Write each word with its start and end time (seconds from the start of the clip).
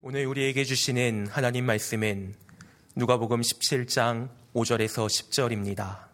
오늘 0.00 0.26
우리에게 0.26 0.62
주시는 0.62 1.26
하나님 1.26 1.66
말씀은 1.66 2.32
누가복음 2.94 3.40
17장 3.40 4.28
5절에서 4.54 5.08
10절입니다. 5.08 6.06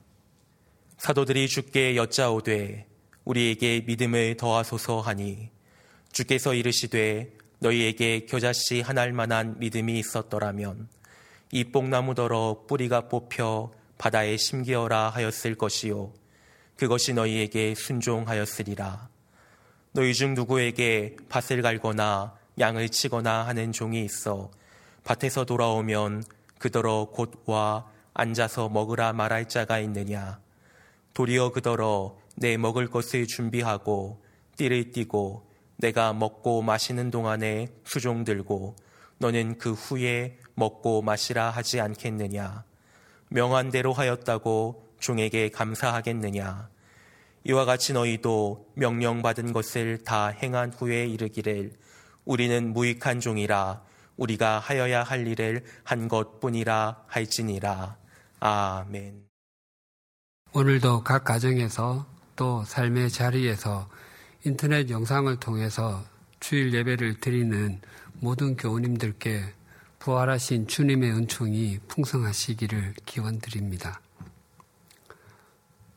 사도들이 0.97 1.49
주께 1.49 1.95
여짜오되 1.95 2.87
우리에게 3.27 3.83
믿음을 3.83 4.39
더하소서 4.39 5.03
하니 5.03 5.51
주께서 6.13 6.55
이르시되 6.55 7.37
너희에게 7.59 8.25
겨자씨 8.25 8.81
하나할 8.81 9.13
만한 9.13 9.59
믿음이 9.59 9.99
있었더라면 9.99 10.89
이 11.53 11.65
뽕나무더러 11.65 12.65
뿌리가 12.67 13.09
뽑혀 13.09 13.71
바다에 13.99 14.39
심기어라 14.39 15.11
하였을 15.11 15.57
것이요 15.57 16.15
그것이 16.77 17.13
너희에게 17.13 17.75
순종하였으리라 17.75 19.11
너희 19.93 20.15
중 20.15 20.33
누구에게 20.33 21.17
밭을 21.29 21.61
갈거나 21.61 22.43
양을 22.59 22.89
치거나 22.89 23.47
하는 23.47 23.73
종이 23.73 24.05
있어 24.05 24.51
밭에서 25.05 25.45
돌아오면 25.45 26.25
그더러 26.59 27.09
곧 27.13 27.43
와 27.47 27.87
앉아서 28.15 28.69
먹으라 28.69 29.13
말할 29.13 29.49
자가 29.49 29.81
있느냐. 29.81 30.41
도리어 31.13 31.51
그더러 31.51 32.17
내 32.37 32.57
먹을 32.57 32.89
것을 32.89 33.27
준비하고 33.27 34.23
띠를 34.57 34.93
띠고 34.93 35.51
내가 35.77 36.13
먹고 36.13 36.63
마시는 36.63 37.11
동안에 37.11 37.69
수종 37.85 38.25
들고 38.25 38.77
너는 39.19 39.59
그 39.59 39.73
후에 39.73 40.39
먹고 40.55 41.03
마시라 41.03 41.51
하지 41.51 41.81
않겠느냐. 41.81 42.65
명한 43.29 43.71
대로 43.71 43.93
하였다고 43.93 44.95
종에게 45.01 45.51
감사하겠느냐. 45.51 46.69
이와 47.47 47.65
같이 47.65 47.93
너희도 47.93 48.71
명령받은 48.75 49.53
것을 49.53 50.05
다 50.05 50.29
행한 50.29 50.73
후에 50.73 51.07
이르기를 51.07 51.73
우리는 52.25 52.73
무익한 52.73 53.21
종이라 53.21 53.83
우리가 54.17 54.59
하여야 54.59 55.03
할 55.03 55.27
일을 55.27 55.65
한 55.83 56.09
것뿐이라 56.09 57.05
할지니라. 57.07 57.97
아멘. 58.41 59.25
오늘도 60.53 61.03
각 61.03 61.25
가정에서 61.25 62.07
또 62.37 62.65
삶의 62.65 63.11
자리에서 63.11 63.89
인터넷 64.45 64.91
영상을 64.91 65.35
통해서 65.41 66.05
주일 66.39 66.73
예배를 66.75 67.21
드리는 67.21 67.81
모든 68.21 68.57
교우님들께 68.57 69.43
부활하신 69.99 70.69
주님의 70.69 71.11
은총이 71.13 71.79
풍성하시기를 71.89 72.95
기원드립니다. 73.07 74.01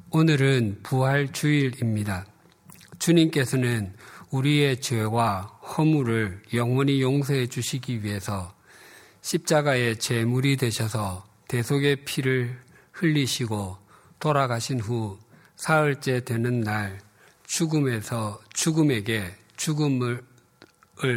오늘은 0.09 0.79
부활 0.83 1.33
주일입니다. 1.33 2.25
주님께서는 2.99 3.93
우리의 4.31 4.81
죄와 4.81 5.41
허물을 5.41 6.43
영원히 6.53 7.01
용서해 7.01 7.47
주시기 7.47 8.03
위해서 8.03 8.53
십자가의 9.21 9.99
제물이 9.99 10.57
되셔서 10.57 11.25
대속의 11.47 12.05
피를 12.05 12.59
흘리시고 12.91 13.77
돌아가신 14.19 14.79
후 14.79 15.17
사흘째 15.55 16.23
되는 16.23 16.61
날 16.61 16.99
죽음에서 17.45 18.41
죽음에게 18.53 19.33
죽음을 19.55 20.23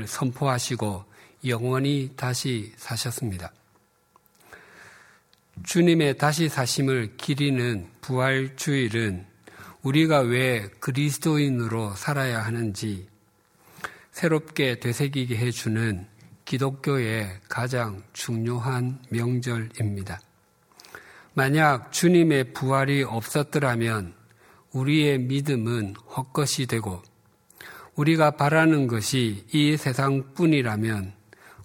선포하시고 0.07 1.05
영원히 1.47 2.11
다시 2.17 2.73
사셨습니다. 2.77 3.53
주님의 5.65 6.17
다시 6.17 6.49
사심을 6.49 7.17
기리는 7.17 7.89
부활 8.01 8.57
주일은 8.57 9.27
우리가 9.83 10.21
왜 10.21 10.69
그리스도인으로 10.81 11.95
살아야 11.95 12.45
하는지 12.45 13.09
새롭게 14.13 14.79
되새기게 14.81 15.37
해주는 15.37 16.07
기독교의 16.45 17.41
가장 17.49 18.03
중요한 18.13 18.99
명절입니다. 19.09 20.21
만약 21.33 21.93
주님의 21.93 22.53
부활이 22.53 23.05
없었더라면 23.05 24.15
우리의 24.73 25.19
믿음은 25.21 25.95
헛것이 25.95 26.67
되고 26.67 27.03
우리가 27.95 28.33
바라는 28.33 28.87
것이 28.87 29.47
이 29.53 29.77
세상 29.77 30.35
뿐이라면 30.35 31.13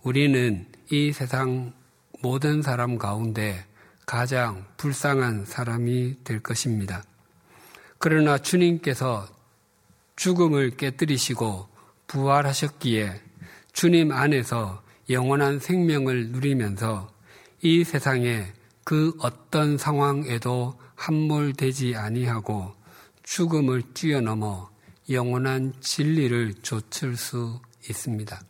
우리는 0.03 0.65
이 0.91 1.11
세상 1.11 1.73
모든 2.21 2.61
사람 2.61 2.97
가운데 2.97 3.65
가장 4.05 4.65
불쌍한 4.77 5.45
사람이 5.45 6.23
될 6.23 6.39
것입니다. 6.41 7.03
그러나 7.97 8.37
주님께서 8.37 9.27
죽음을 10.15 10.71
깨뜨리시고 10.71 11.67
부활하셨기에 12.07 13.21
주님 13.73 14.11
안에서 14.11 14.81
영원한 15.09 15.59
생명을 15.59 16.29
누리면서 16.29 17.11
이 17.61 17.83
세상에 17.83 18.53
그 18.83 19.13
어떤 19.19 19.77
상황에도 19.77 20.79
함몰되지 20.95 21.95
아니하고 21.95 22.73
죽음을 23.23 23.81
뛰어넘어 23.93 24.69
영원한 25.09 25.73
진리를 25.81 26.55
좇을 26.61 27.17
수 27.17 27.59
있습니다. 27.89 28.41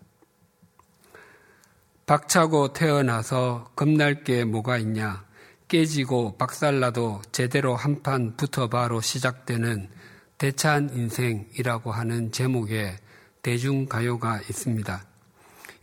박차고 2.06 2.74
태어나서 2.74 3.72
겁날 3.76 4.24
게 4.24 4.44
뭐가 4.44 4.78
있냐? 4.78 5.26
깨지고 5.76 6.38
박살나도 6.38 7.22
제대로 7.34 7.76
한판 7.76 8.38
붙어봐로 8.38 9.02
시작되는 9.02 9.90
대찬 10.38 10.90
인생이라고 10.94 11.92
하는 11.92 12.32
제목의 12.32 12.96
대중가요가 13.42 14.40
있습니다. 14.50 15.06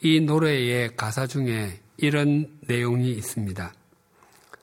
이 0.01 0.21
노래의 0.21 0.97
가사 0.97 1.27
중에 1.27 1.79
이런 1.99 2.49
내용이 2.65 3.11
있습니다. 3.13 3.75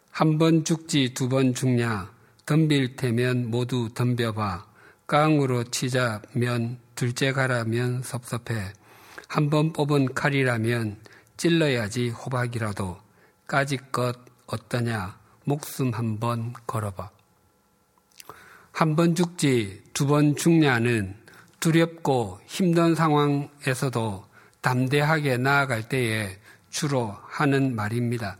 한 0.09 0.39
번 0.39 0.65
죽지 0.65 1.13
두 1.13 1.29
번 1.29 1.53
죽냐 1.53 2.11
덤빌 2.47 2.95
테면 2.95 3.51
모두 3.51 3.89
덤벼봐 3.93 4.65
깡으로 5.05 5.63
치자면 5.65 6.79
둘째 6.95 7.31
가라면 7.33 8.01
섭섭해 8.01 8.73
한 9.27 9.51
번 9.51 9.73
뽑은 9.73 10.15
칼이라면 10.15 10.97
찔러야지 11.37 12.09
호박이라도 12.09 12.97
까짓것 13.45 14.29
어떠냐? 14.51 15.19
목숨 15.45 15.91
한 15.93 16.19
번 16.19 16.53
걸어봐. 16.67 17.09
한 18.71 18.95
번 18.95 19.13
죽지 19.15 19.83
두 19.93 20.07
번 20.07 20.35
죽냐는 20.35 21.15
두렵고 21.59 22.39
힘든 22.45 22.95
상황에서도 22.95 24.25
담대하게 24.61 25.37
나아갈 25.37 25.87
때에 25.89 26.39
주로 26.69 27.15
하는 27.27 27.75
말입니다. 27.75 28.37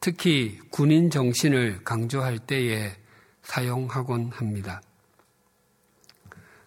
특히 0.00 0.58
군인 0.70 1.10
정신을 1.10 1.84
강조할 1.84 2.38
때에 2.38 2.96
사용하곤 3.42 4.30
합니다. 4.32 4.82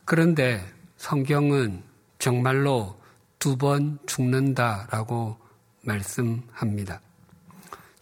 그런데 0.05 0.65
성경은 0.97 1.83
정말로 2.19 2.97
두 3.39 3.57
번 3.57 3.99
죽는다라고 4.07 5.37
말씀합니다. 5.83 7.01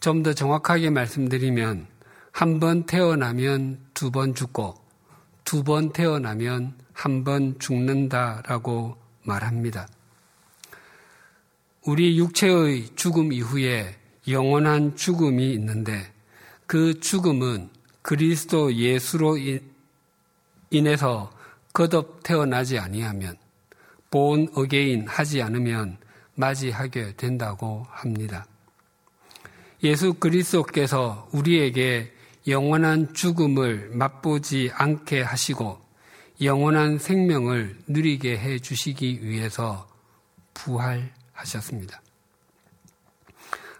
좀 0.05 0.21
더 0.21 0.33
정확하게 0.33 0.91
말씀드리면 0.91 1.87
한 2.31 2.59
번 2.59 2.85
태어나면 2.85 3.79
두 3.95 4.11
번 4.11 4.35
죽고 4.35 4.75
두 5.45 5.63
번 5.63 5.93
태어나면 5.93 6.77
한 6.93 7.23
번 7.23 7.57
죽는다라고 7.57 8.97
말합니다. 9.23 9.87
우리 11.81 12.19
육체의 12.19 12.95
죽음 12.95 13.33
이후에 13.33 13.95
영원한 14.27 14.95
죽음이 14.95 15.51
있는데 15.53 16.13
그 16.67 16.99
죽음은 16.99 17.71
그리스도 18.03 18.75
예수로 18.75 19.39
인해서 20.69 21.31
거듭 21.73 22.21
태어나지 22.21 22.77
아니하면 22.77 23.37
born 24.11 24.49
again 24.53 25.07
하지 25.07 25.41
않으면 25.41 25.97
맞이하게 26.35 27.15
된다고 27.15 27.87
합니다. 27.89 28.45
예수 29.85 30.15
그리스도께서 30.15 31.29
우리에게 31.31 32.11
영원한 32.47 33.13
죽음을 33.13 33.91
맛보지 33.93 34.71
않게 34.73 35.21
하시고 35.21 35.79
영원한 36.41 36.97
생명을 36.97 37.77
누리게 37.85 38.35
해 38.35 38.57
주시기 38.57 39.23
위해서 39.23 39.87
부활하셨습니다. 40.55 42.01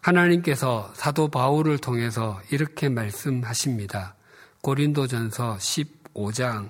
하나님께서 0.02 0.94
사도 0.94 1.28
바울을 1.28 1.80
통해서 1.80 2.40
이렇게 2.52 2.88
말씀하십니다. 2.88 4.16
고린도전서 4.62 5.58
15장 5.58 6.70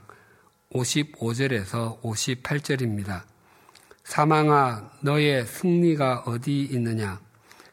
55절에서 0.72 2.02
58절입니다. 2.02 3.24
사망아 4.06 4.92
너의 5.02 5.46
승리가 5.46 6.24
어디 6.26 6.62
있느냐? 6.62 7.25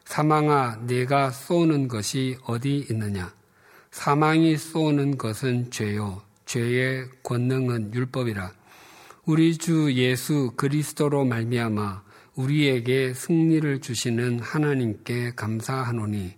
사망아 0.05 0.79
네가 0.85 1.31
쏘는 1.31 1.87
것이 1.87 2.37
어디 2.45 2.85
있느냐? 2.89 3.33
사망이 3.91 4.57
쏘는 4.57 5.17
것은 5.17 5.71
죄요. 5.71 6.21
죄의 6.45 7.09
권능은 7.23 7.93
율법이라. 7.93 8.51
우리 9.25 9.57
주 9.57 9.93
예수 9.93 10.51
그리스도로 10.57 11.23
말미암아 11.25 12.03
우리에게 12.35 13.13
승리를 13.13 13.79
주시는 13.81 14.39
하나님께 14.39 15.33
감사하노니 15.35 16.33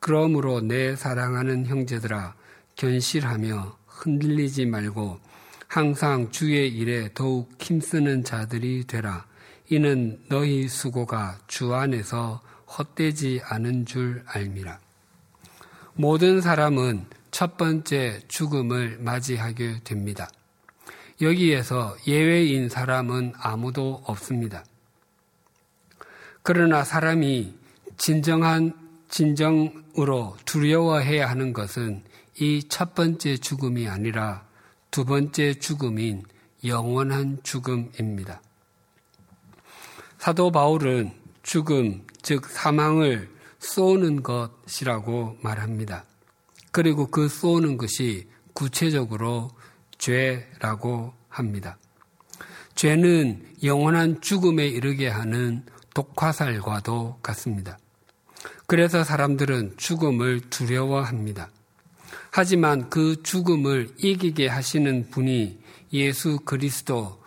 그러므로 0.00 0.60
내 0.60 0.96
사랑하는 0.96 1.66
형제들아 1.66 2.34
견실하며 2.76 3.76
흔들리지 3.86 4.66
말고 4.66 5.20
항상 5.68 6.30
주의 6.30 6.68
일에 6.68 7.10
더욱 7.14 7.50
힘쓰는 7.60 8.24
자들이 8.24 8.84
되라. 8.86 9.26
이는 9.68 10.20
너희 10.28 10.68
수고가 10.68 11.38
주 11.46 11.74
안에서 11.74 12.42
헛되지 12.78 13.40
않은 13.44 13.86
줄 13.86 14.22
알미라. 14.26 14.78
모든 15.94 16.40
사람은 16.40 17.06
첫 17.30 17.56
번째 17.56 18.20
죽음을 18.28 18.98
맞이하게 18.98 19.80
됩니다. 19.84 20.28
여기에서 21.20 21.96
예외인 22.06 22.68
사람은 22.68 23.34
아무도 23.36 24.02
없습니다. 24.06 24.64
그러나 26.42 26.82
사람이 26.84 27.54
진정한 27.96 28.72
진정으로 29.08 30.36
두려워해야 30.44 31.28
하는 31.28 31.52
것은 31.52 32.02
이 32.40 32.62
첫 32.68 32.94
번째 32.94 33.36
죽음이 33.36 33.88
아니라 33.88 34.44
두 34.90 35.04
번째 35.04 35.54
죽음인 35.54 36.24
영원한 36.64 37.38
죽음입니다. 37.42 38.40
사도 40.18 40.50
바울은 40.50 41.12
죽음, 41.42 42.06
즉 42.22 42.46
사망을 42.46 43.30
쏘는 43.58 44.22
것이라고 44.22 45.38
말합니다. 45.40 46.04
그리고 46.70 47.06
그 47.08 47.28
쏘는 47.28 47.76
것이 47.76 48.28
구체적으로 48.54 49.50
죄라고 49.98 51.12
합니다. 51.28 51.78
죄는 52.74 53.46
영원한 53.62 54.20
죽음에 54.20 54.66
이르게 54.66 55.08
하는 55.08 55.64
독화살과도 55.94 57.18
같습니다. 57.22 57.78
그래서 58.66 59.04
사람들은 59.04 59.74
죽음을 59.76 60.40
두려워합니다. 60.48 61.50
하지만 62.30 62.88
그 62.88 63.22
죽음을 63.22 63.90
이기게 63.98 64.48
하시는 64.48 65.10
분이 65.10 65.60
예수 65.92 66.38
그리스도 66.44 67.22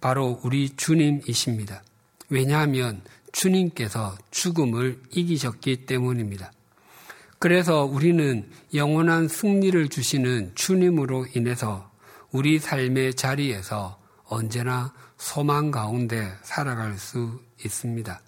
바로 0.00 0.40
우리 0.42 0.70
주님이십니다. 0.70 1.82
왜냐하면 2.30 3.02
주님께서 3.32 4.16
죽음을 4.30 5.00
이기셨기 5.10 5.86
때문입니다. 5.86 6.52
그래서 7.38 7.84
우리는 7.84 8.48
영원한 8.74 9.28
승리를 9.28 9.88
주시는 9.88 10.52
주님으로 10.54 11.26
인해서 11.34 11.90
우리 12.32 12.58
삶의 12.58 13.14
자리에서 13.14 13.98
언제나 14.24 14.92
소망 15.16 15.70
가운데 15.70 16.32
살아갈 16.42 16.98
수 16.98 17.40
있습니다. 17.64 18.20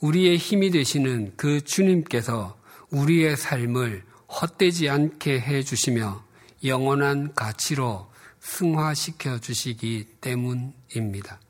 우리의 0.00 0.36
힘이 0.36 0.70
되시는 0.70 1.34
그 1.36 1.62
주님께서 1.62 2.58
우리의 2.90 3.36
삶을 3.36 4.04
헛되지 4.28 4.88
않게 4.88 5.40
해 5.40 5.62
주시며 5.62 6.24
영원한 6.64 7.32
가치로 7.34 8.08
승화시켜 8.40 9.38
주시기 9.38 10.06
때문입니다. 10.20 11.40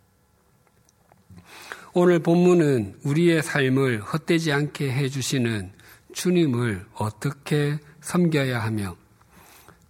오늘 1.99 2.19
본문은 2.19 2.99
우리의 3.05 3.43
삶을 3.43 4.03
헛되지 4.03 4.53
않게 4.53 4.93
해 4.93 5.09
주시는 5.09 5.73
주님을 6.13 6.85
어떻게 6.93 7.79
섬겨야 8.03 8.63
하며 8.63 8.99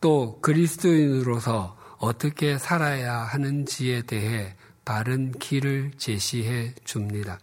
또 0.00 0.38
그리스도인으로서 0.40 1.76
어떻게 1.98 2.58
살아야 2.58 3.22
하는지에 3.22 4.02
대해 4.02 4.54
바른 4.84 5.32
길을 5.32 5.94
제시해 5.96 6.76
줍니다. 6.84 7.40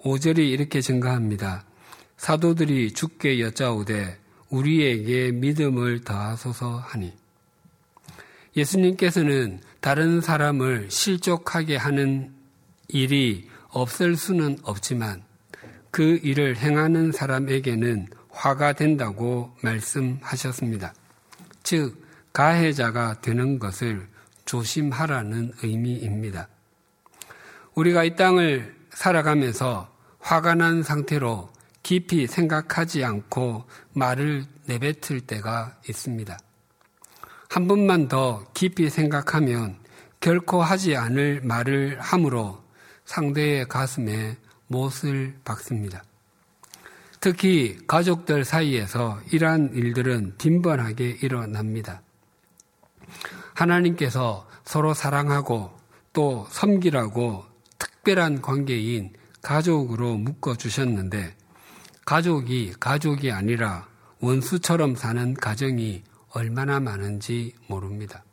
5절이 0.00 0.38
이렇게 0.38 0.80
증가합니다. 0.80 1.66
사도들이 2.16 2.92
죽게 2.92 3.40
여짜오되 3.40 4.20
우리에게 4.48 5.32
믿음을 5.32 6.00
더하소서 6.00 6.78
하니 6.78 7.12
예수님께서는 8.56 9.60
다른 9.82 10.22
사람을 10.22 10.90
실족하게 10.90 11.76
하는 11.76 12.33
일이 12.94 13.50
없을 13.70 14.16
수는 14.16 14.58
없지만 14.62 15.24
그 15.90 16.20
일을 16.22 16.56
행하는 16.56 17.10
사람에게는 17.10 18.06
화가 18.30 18.74
된다고 18.74 19.54
말씀하셨습니다. 19.62 20.94
즉, 21.64 22.02
가해자가 22.32 23.20
되는 23.20 23.58
것을 23.58 24.08
조심하라는 24.44 25.52
의미입니다. 25.62 26.48
우리가 27.74 28.04
이 28.04 28.14
땅을 28.16 28.74
살아가면서 28.90 29.92
화가 30.20 30.54
난 30.54 30.82
상태로 30.82 31.50
깊이 31.82 32.26
생각하지 32.28 33.04
않고 33.04 33.64
말을 33.92 34.44
내뱉을 34.66 35.20
때가 35.26 35.76
있습니다. 35.88 36.38
한 37.50 37.68
번만 37.68 38.08
더 38.08 38.44
깊이 38.54 38.88
생각하면 38.88 39.78
결코 40.20 40.62
하지 40.62 40.96
않을 40.96 41.40
말을 41.42 42.00
함으로 42.00 42.63
상대의 43.04 43.68
가슴에 43.68 44.36
못을 44.66 45.36
박습니다. 45.44 46.02
특히 47.20 47.78
가족들 47.86 48.44
사이에서 48.44 49.18
이러한 49.32 49.72
일들은 49.74 50.34
빈번하게 50.36 51.18
일어납니다. 51.22 52.02
하나님께서 53.54 54.46
서로 54.64 54.92
사랑하고 54.92 55.72
또 56.12 56.46
섬기라고 56.50 57.44
특별한 57.78 58.42
관계인 58.42 59.12
가족으로 59.42 60.16
묶어 60.16 60.56
주셨는데 60.56 61.34
가족이 62.04 62.74
가족이 62.78 63.30
아니라 63.30 63.88
원수처럼 64.20 64.96
사는 64.96 65.34
가정이 65.34 66.02
얼마나 66.30 66.80
많은지 66.80 67.54
모릅니다. 67.68 68.24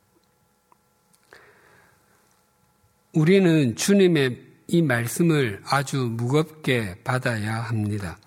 우리는 3.14 3.76
주님의 3.76 4.51
이 4.74 4.82
말씀을 4.82 5.62
아주 5.66 5.98
무겁게 5.98 6.96
받아야 7.04 7.56
합니다. 7.56 8.18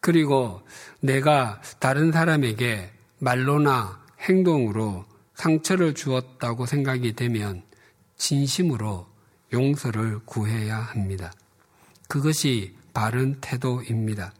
그리고 0.00 0.62
내가 0.98 1.62
다른 1.78 2.10
사람에게 2.10 2.90
말로나 3.20 4.00
행동으로 4.18 5.04
상처를 5.34 5.94
주었다고 5.94 6.66
생각이 6.66 7.12
되면 7.12 7.62
진심으로 8.16 9.06
용서를 9.52 10.18
구해야 10.24 10.76
합니다. 10.76 11.32
그것이 12.08 12.74
바른 12.92 13.40
태도입니다. 13.40 14.32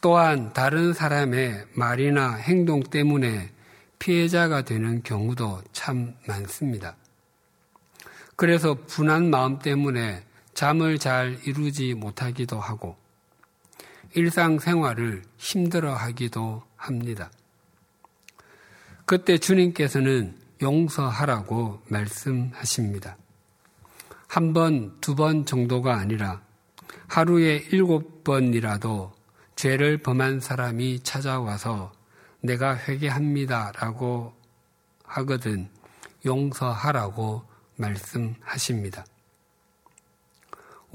또한 0.00 0.52
다른 0.52 0.92
사람의 0.92 1.66
말이나 1.74 2.34
행동 2.34 2.84
때문에 2.84 3.50
피해자가 3.98 4.62
되는 4.62 5.02
경우도 5.02 5.62
참 5.72 6.14
많습니다. 6.28 6.94
그래서 8.36 8.74
분한 8.86 9.30
마음 9.30 9.58
때문에 9.58 10.25
잠을 10.56 10.98
잘 10.98 11.38
이루지 11.44 11.92
못하기도 11.92 12.58
하고 12.58 12.96
일상생활을 14.14 15.22
힘들어 15.36 15.92
하기도 15.94 16.62
합니다. 16.76 17.30
그때 19.04 19.36
주님께서는 19.36 20.34
용서하라고 20.62 21.82
말씀하십니다. 21.88 23.18
한 24.28 24.54
번, 24.54 24.98
두 25.02 25.14
번 25.14 25.44
정도가 25.44 25.94
아니라 25.98 26.40
하루에 27.06 27.62
일곱 27.70 28.24
번이라도 28.24 29.12
죄를 29.56 29.98
범한 29.98 30.40
사람이 30.40 31.00
찾아와서 31.00 31.92
내가 32.40 32.78
회개합니다 32.78 33.72
라고 33.76 34.32
하거든 35.04 35.68
용서하라고 36.24 37.44
말씀하십니다. 37.76 39.04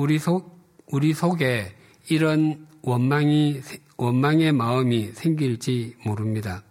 우리 0.01 0.17
속, 0.17 0.59
우리 0.87 1.13
속에 1.13 1.75
이런 2.09 2.67
원망이, 2.81 3.61
원망의 3.97 4.51
마음이 4.51 5.11
생길지 5.13 5.95
모릅니다. 6.03 6.63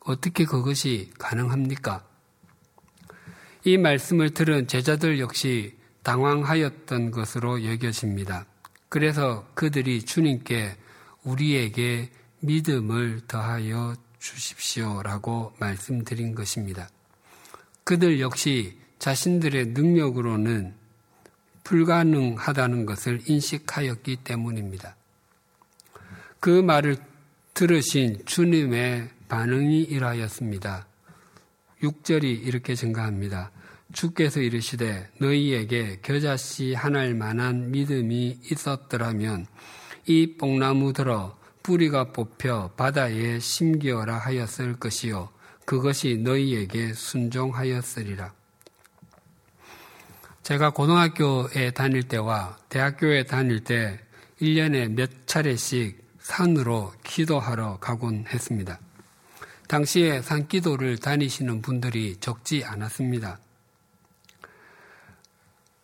어떻게 0.00 0.46
그것이 0.46 1.10
가능합니까? 1.18 2.02
이 3.64 3.76
말씀을 3.76 4.30
들은 4.30 4.66
제자들 4.66 5.20
역시 5.20 5.76
당황하였던 6.04 7.10
것으로 7.10 7.66
여겨집니다. 7.66 8.46
그래서 8.88 9.46
그들이 9.52 10.02
주님께 10.02 10.74
우리에게 11.22 12.10
믿음을 12.40 13.20
더하여 13.28 13.94
주십시오라고 14.20 15.52
말씀드린 15.58 16.34
것입니다. 16.34 16.88
그들 17.84 18.20
역시 18.20 18.78
자신들의 18.98 19.66
능력으로는 19.66 20.82
불가능하다는 21.64 22.86
것을 22.86 23.20
인식하였기 23.26 24.16
때문입니다. 24.16 24.96
그 26.40 26.50
말을 26.60 26.96
들으신 27.54 28.22
주님의 28.26 29.08
반응이 29.28 29.82
이러하였습니다. 29.82 30.86
6절이 31.82 32.46
이렇게 32.46 32.74
증가합니다. 32.74 33.50
주께서 33.92 34.40
이르시되 34.40 35.08
너희에게 35.18 36.00
겨자씨 36.02 36.74
하나일 36.74 37.14
만한 37.14 37.70
믿음이 37.70 38.40
있었더라면 38.50 39.46
이 40.06 40.36
뽕나무 40.36 40.92
들어 40.92 41.38
뿌리가 41.62 42.12
뽑혀 42.12 42.72
바다에 42.76 43.38
심기어라 43.38 44.18
하였을 44.18 44.74
것이요 44.74 45.30
그것이 45.64 46.18
너희에게 46.18 46.92
순종하였으리라. 46.92 48.32
제가 50.44 50.70
고등학교에 50.70 51.70
다닐 51.70 52.02
때와 52.02 52.58
대학교에 52.68 53.24
다닐 53.24 53.64
때 53.64 53.98
1년에 54.42 54.90
몇 54.94 55.26
차례씩 55.26 56.04
산으로 56.20 56.92
기도하러 57.02 57.78
가곤 57.78 58.26
했습니다. 58.28 58.78
당시에 59.68 60.20
산기도를 60.20 60.98
다니시는 60.98 61.62
분들이 61.62 62.16
적지 62.20 62.62
않았습니다. 62.62 63.38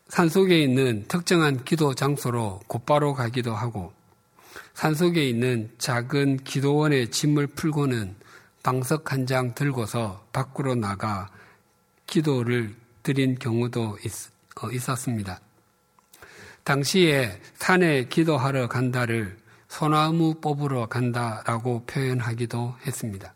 산 0.09 0.29
속에 0.29 0.61
있는 0.63 1.07
특정한 1.09 1.65
기도 1.65 1.95
장소로 1.95 2.61
곧바로 2.67 3.15
가기도 3.15 3.55
하고 3.55 3.95
산 4.75 4.95
속에 4.95 5.27
있는 5.27 5.71
작은 5.79 6.45
기도원의 6.45 7.11
짐을 7.11 7.47
풀고는 7.47 8.15
방석 8.63 9.11
한 9.11 9.25
장 9.25 9.55
들고서 9.55 10.27
밖으로 10.35 10.75
나가 10.75 11.31
기도를 12.07 12.77
드린 13.03 13.39
경우도 13.39 13.97
있, 14.05 14.13
어, 14.13 14.30
있었습니다. 14.73 15.41
당시에 16.65 17.41
산에 17.55 18.05
기도하러 18.05 18.69
간다를 18.69 19.37
소나무 19.69 20.41
뽑으러 20.41 20.87
간다라고 20.87 21.85
표현하기도 21.87 22.77
했습니다. 22.87 23.35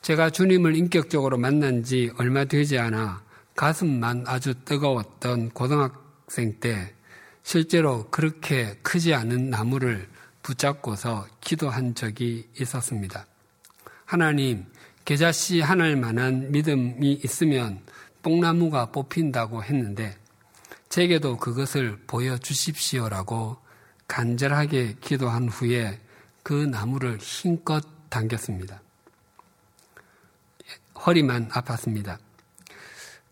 제가 0.00 0.30
주님을 0.30 0.76
인격적으로 0.76 1.38
만난 1.38 1.82
지 1.82 2.12
얼마 2.18 2.44
되지 2.44 2.78
않아 2.78 3.22
가슴만 3.56 4.24
아주 4.26 4.54
뜨거웠던 4.64 5.50
고등학생 5.50 6.58
때 6.60 6.94
실제로 7.42 8.08
그렇게 8.10 8.78
크지 8.82 9.14
않은 9.14 9.50
나무를 9.50 10.08
붙잡고서 10.42 11.26
기도한 11.40 11.94
적이 11.94 12.48
있었습니다. 12.60 13.26
하나님, 14.04 14.66
계자씨 15.04 15.60
하나일 15.60 15.96
만한 15.96 16.50
믿음이 16.50 17.20
있으면 17.24 17.80
뽕나무가 18.24 18.86
뽑힌다고 18.86 19.62
했는데 19.62 20.16
제게도 20.88 21.36
그것을 21.36 21.98
보여주십시오라고 22.06 23.58
간절하게 24.08 24.96
기도한 25.00 25.48
후에 25.48 26.00
그 26.42 26.52
나무를 26.52 27.18
힘껏 27.18 27.84
당겼습니다. 28.08 28.80
허리만 31.06 31.50
아팠습니다. 31.50 32.18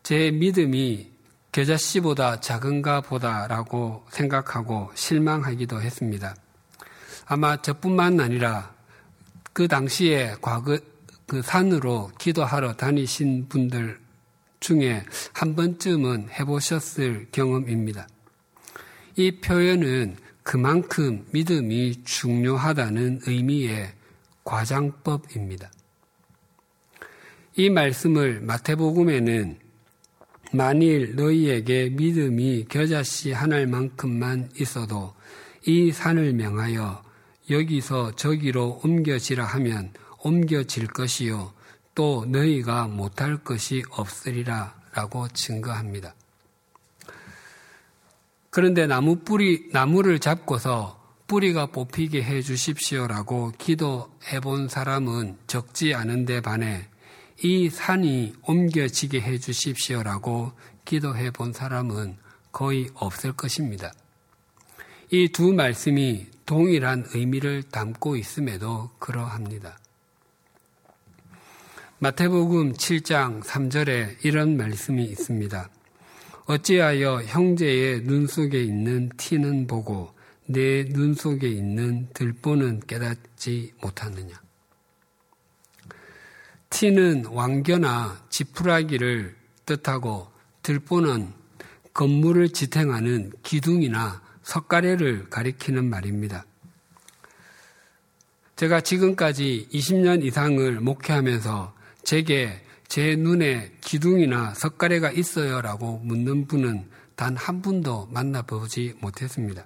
제 0.03 0.31
믿음이 0.31 1.11
겨자씨보다 1.51 2.39
작은가 2.39 3.01
보다라고 3.01 4.05
생각하고 4.09 4.91
실망하기도 4.95 5.81
했습니다. 5.81 6.35
아마 7.25 7.61
저뿐만 7.61 8.19
아니라 8.19 8.73
그 9.53 9.67
당시에 9.67 10.35
과거 10.41 10.77
그 11.25 11.41
산으로 11.41 12.11
기도하러 12.19 12.73
다니신 12.73 13.47
분들 13.47 14.02
중에 14.63 15.03
한 15.33 15.55
번쯤은 15.55 16.29
해보셨을 16.31 17.27
경험입니다. 17.31 18.07
이 19.17 19.39
표현은 19.41 20.15
그만큼 20.41 21.25
믿음이 21.31 22.03
중요하다는 22.05 23.21
의미의 23.27 23.93
과장법입니다. 24.45 25.69
이 27.55 27.69
말씀을 27.69 28.41
마태복음에는 28.41 29.59
만일 30.53 31.15
너희에게 31.15 31.89
믿음이 31.89 32.65
겨자씨 32.69 33.33
하나만큼만 33.33 34.51
있어도 34.59 35.13
이 35.65 35.91
산을 35.91 36.33
명하여 36.33 37.03
여기서 37.49 38.15
저기로 38.15 38.81
옮겨지라 38.83 39.43
하면 39.43 39.91
옮겨질 40.19 40.87
것이요 40.87 41.53
또 41.95 42.25
너희가 42.25 42.87
못할 42.87 43.37
것이 43.37 43.83
없으리라 43.91 44.75
라고 44.93 45.27
증거합니다. 45.29 46.13
그런데 48.49 48.85
나무 48.85 49.17
뿌리, 49.17 49.69
나무를 49.71 50.19
잡고서 50.19 51.01
뿌리가 51.27 51.67
뽑히게 51.67 52.21
해 52.23 52.41
주십시오라고 52.41 53.53
기도해 53.57 54.39
본 54.41 54.67
사람은 54.67 55.37
적지 55.47 55.93
않은데 55.95 56.41
반해 56.41 56.87
이 57.41 57.69
산이 57.69 58.35
옮겨지게 58.43 59.21
해 59.21 59.37
주십시오라고 59.39 60.51
기도해 60.85 61.31
본 61.31 61.53
사람은 61.53 62.17
거의 62.51 62.89
없을 62.93 63.33
것입니다. 63.33 63.91
이 65.11 65.27
두 65.29 65.53
말씀이 65.53 66.27
동일한 66.45 67.05
의미를 67.13 67.63
담고 67.63 68.15
있음에도 68.17 68.91
그러합니다. 68.99 69.77
마태복음 72.03 72.73
7장 72.73 73.41
3절에 73.43 74.25
이런 74.25 74.57
말씀이 74.57 75.05
있습니다. 75.05 75.69
어찌하여 76.47 77.21
형제의 77.23 78.01
눈 78.03 78.27
속에 78.27 78.61
있는 78.61 79.09
티는 79.15 79.67
보고 79.67 80.13
내 80.45 80.83
눈 80.83 81.13
속에 81.13 81.47
있는 81.47 82.09
들보는 82.13 82.81
깨닫지 82.87 83.71
못하느냐. 83.81 84.35
티는 86.69 87.27
왕겨나 87.27 88.25
지푸라기를 88.29 89.37
뜻하고 89.65 90.27
들보는 90.61 91.31
건물을 91.93 92.49
지탱하는 92.49 93.31
기둥이나 93.43 94.21
석가래를 94.41 95.29
가리키는 95.29 95.89
말입니다. 95.89 96.45
제가 98.57 98.81
지금까지 98.81 99.69
20년 99.71 100.25
이상을 100.25 100.81
목회하면서 100.81 101.81
제게 102.03 102.61
제 102.87 103.15
눈에 103.15 103.71
기둥이나 103.81 104.53
석가래가 104.53 105.11
있어요 105.11 105.61
라고 105.61 105.97
묻는 105.99 106.47
분은 106.47 106.89
단 107.15 107.35
한 107.35 107.61
분도 107.61 108.07
만나보지 108.07 108.95
못했습니다. 108.99 109.65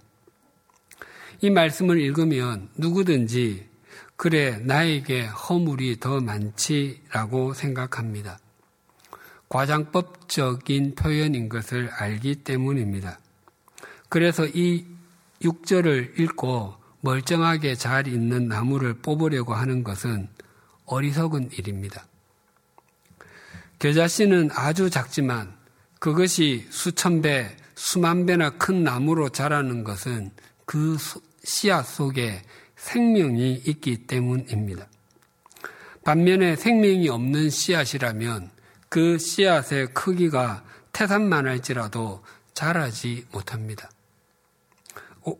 이 1.42 1.50
말씀을 1.50 2.00
읽으면 2.02 2.70
누구든지 2.78 3.68
그래 4.16 4.58
나에게 4.58 5.26
허물이 5.26 6.00
더 6.00 6.20
많지라고 6.20 7.54
생각합니다. 7.54 8.40
과장법적인 9.50 10.96
표현인 10.96 11.48
것을 11.48 11.90
알기 11.90 12.44
때문입니다. 12.44 13.20
그래서 14.10 14.46
이 14.48 14.86
6절을 15.42 16.20
읽고 16.20 16.76
멀쩡하게 17.02 17.76
잘 17.76 18.08
있는 18.08 18.48
나무를 18.48 18.96
뽑으려고 18.96 19.54
하는 19.54 19.84
것은 19.84 20.28
어리석은 20.86 21.52
일입니다. 21.52 22.07
겨자씨는 23.80 24.50
아주 24.54 24.90
작지만 24.90 25.56
그것이 26.00 26.68
수천 26.70 27.22
배, 27.22 27.56
수만 27.76 28.26
배나 28.26 28.52
큰 28.52 28.84
나무로 28.84 29.30
자라는 29.30 29.84
것은 29.84 30.32
그 30.66 30.98
씨앗 31.44 31.86
속에 31.86 32.42
생명이 32.76 33.64
있기 33.66 34.08
때문입니다. 34.08 34.88
반면에 36.04 36.56
생명이 36.56 37.10
없는 37.10 37.50
씨앗이라면 37.50 38.52
그 38.90 39.18
씨앗의 39.18 39.94
크기가 39.94 40.64
태산만 40.94 41.48
할지라도 41.48 42.24
자라지 42.54 43.26
못합니다. 43.32 43.90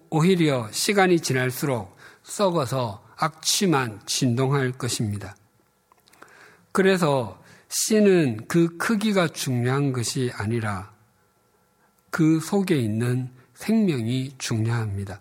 오히려 0.10 0.70
시간이 0.72 1.22
지날수록 1.22 1.96
썩어서 2.24 3.04
악취만 3.16 4.02
진동할 4.06 4.74
것입니다. 4.74 5.36
그래서 6.72 7.42
씨는 7.70 8.48
그 8.48 8.78
크기가 8.78 9.28
중요한 9.28 9.92
것이 9.92 10.32
아니라 10.36 10.92
그 12.10 12.40
속에 12.40 12.76
있는 12.78 13.30
생명이 13.56 14.34
중요합니다. 14.38 15.20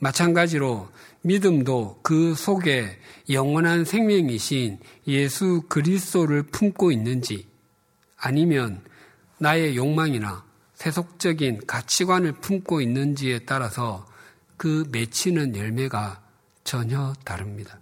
마찬가지로 0.00 0.88
믿음도 1.22 2.00
그 2.02 2.34
속에 2.34 2.98
영원한 3.30 3.84
생명이신 3.84 4.78
예수 5.08 5.62
그리스도를 5.68 6.42
품고 6.44 6.92
있는지 6.92 7.46
아니면 8.16 8.82
나의 9.38 9.76
욕망이나 9.76 10.44
세속적인 10.74 11.66
가치관을 11.66 12.32
품고 12.32 12.80
있는지에 12.80 13.40
따라서 13.40 14.06
그 14.56 14.86
맺히는 14.90 15.56
열매가 15.56 16.22
전혀 16.64 17.12
다릅니다. 17.24 17.78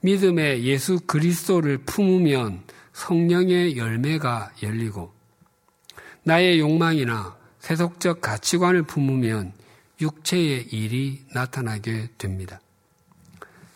믿음의 0.00 0.64
예수 0.64 1.00
그리스도를 1.00 1.78
품으면 1.78 2.62
성령의 2.92 3.76
열매가 3.76 4.52
열리고 4.62 5.12
나의 6.22 6.60
욕망이나 6.60 7.36
세속적 7.60 8.20
가치관을 8.20 8.84
품으면 8.84 9.52
육체의 10.00 10.68
일이 10.72 11.24
나타나게 11.32 12.10
됩니다. 12.18 12.60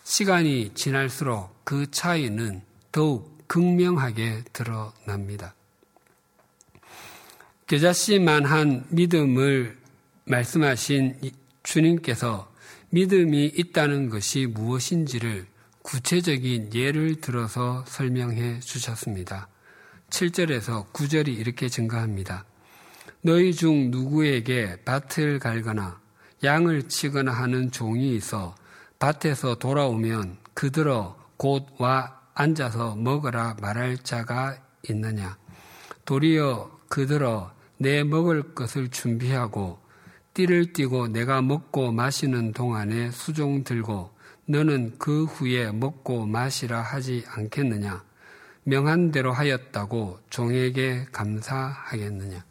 시간이 0.03 0.71
지날수록 0.73 1.63
그 1.63 1.89
차이는 1.89 2.61
더욱 2.91 3.47
극명하게 3.47 4.43
드러납니다. 4.53 5.53
겨자씨만한 7.67 8.85
믿음을 8.89 9.77
말씀하신 10.25 11.19
주님께서 11.63 12.51
믿음이 12.89 13.53
있다는 13.55 14.09
것이 14.09 14.47
무엇인지를 14.47 15.47
구체적인 15.83 16.73
예를 16.73 17.21
들어서 17.21 17.83
설명해 17.87 18.59
주셨습니다. 18.59 19.47
7절에서 20.09 20.91
9절이 20.91 21.29
이렇게 21.29 21.69
증가합니다. 21.69 22.45
너희 23.21 23.53
중 23.53 23.91
누구에게 23.91 24.77
밭을 24.85 25.39
갈거나 25.39 25.99
양을 26.43 26.87
치거나 26.87 27.31
하는 27.31 27.71
종이 27.71 28.15
있어 28.15 28.55
밭에서 28.99 29.55
돌아오면 29.55 30.37
그들어 30.53 31.17
곧 31.37 31.65
와 31.77 32.21
앉아서 32.33 32.95
먹어라 32.95 33.57
말할 33.61 33.97
자가 33.97 34.57
있느냐. 34.89 35.37
도리어 36.05 36.79
그들어 36.89 37.51
내 37.77 38.03
먹을 38.03 38.53
것을 38.55 38.89
준비하고 38.89 39.79
띠를 40.33 40.73
띠고 40.73 41.09
내가 41.09 41.41
먹고 41.41 41.91
마시는 41.91 42.53
동안에 42.53 43.11
수종 43.11 43.63
들고 43.63 44.11
너는 44.51 44.95
그 44.97 45.23
후에 45.25 45.71
먹고 45.71 46.25
마시라 46.25 46.81
하지 46.81 47.23
않겠느냐? 47.27 48.03
명한 48.63 49.11
대로 49.11 49.31
하였다고 49.31 50.19
종에게 50.29 51.05
감사하겠느냐? 51.11 52.43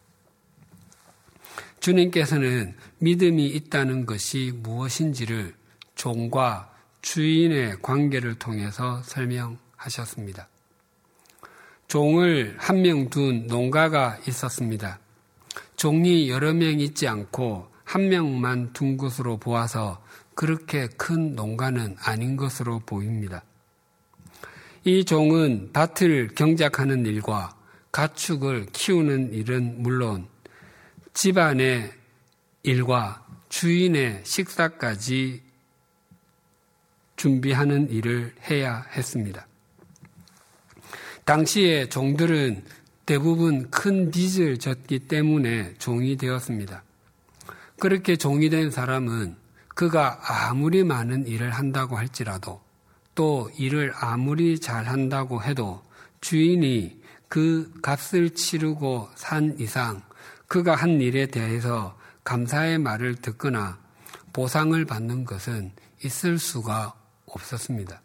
주님께서는 1.81 2.75
믿음이 2.99 3.47
있다는 3.47 4.07
것이 4.07 4.53
무엇인지를 4.57 5.55
종과 5.95 6.75
주인의 7.03 7.81
관계를 7.83 8.35
통해서 8.39 9.03
설명하셨습니다. 9.03 10.49
종을 11.89 12.57
한 12.59 12.83
명 12.83 13.11
둔 13.11 13.47
농가가 13.47 14.19
있었습니다. 14.27 15.01
종이 15.77 16.31
여러 16.31 16.53
명 16.53 16.79
있지 16.81 17.09
않고 17.09 17.69
한 17.85 18.09
명만 18.09 18.73
둔 18.73 18.97
것으로 18.97 19.39
보아서 19.39 20.03
그렇게 20.41 20.89
큰 20.97 21.35
농가는 21.35 21.97
아닌 22.01 22.35
것으로 22.39 22.79
보입니다. 22.79 23.43
이 24.85 25.05
종은 25.05 25.71
밭을 25.75 26.29
경작하는 26.29 27.05
일과 27.05 27.55
가축을 27.93 28.69
키우는 28.73 29.35
일은 29.35 29.83
물론 29.83 30.29
집안의 31.13 31.93
일과 32.63 33.27
주인의 33.51 34.23
식사까지 34.25 35.43
준비하는 37.17 37.91
일을 37.91 38.35
해야 38.49 38.87
했습니다. 38.97 39.47
당시에 41.27 41.91
종들은 41.91 42.65
대부분 43.05 43.69
큰 43.69 44.11
빚을 44.11 44.57
졌기 44.59 45.01
때문에 45.01 45.75
종이 45.75 46.17
되었습니다. 46.17 46.83
그렇게 47.79 48.17
종이 48.17 48.49
된 48.49 48.71
사람은 48.71 49.40
그가 49.75 50.21
아무리 50.23 50.85
많은 50.85 51.27
일을 51.27 51.51
한다고 51.51 51.97
할지라도 51.97 52.61
또 53.15 53.51
일을 53.57 53.93
아무리 53.95 54.59
잘 54.59 54.87
한다고 54.87 55.43
해도 55.43 55.83
주인이 56.21 57.01
그 57.29 57.73
값을 57.83 58.31
치르고 58.31 59.09
산 59.15 59.57
이상 59.59 60.03
그가 60.49 60.75
한 60.75 61.01
일에 61.01 61.27
대해서 61.27 61.97
감사의 62.25 62.79
말을 62.79 63.17
듣거나 63.17 63.79
보상을 64.33 64.85
받는 64.85 65.25
것은 65.25 65.73
있을 66.05 66.39
수가 66.39 66.95
없었습니다. 67.27 68.01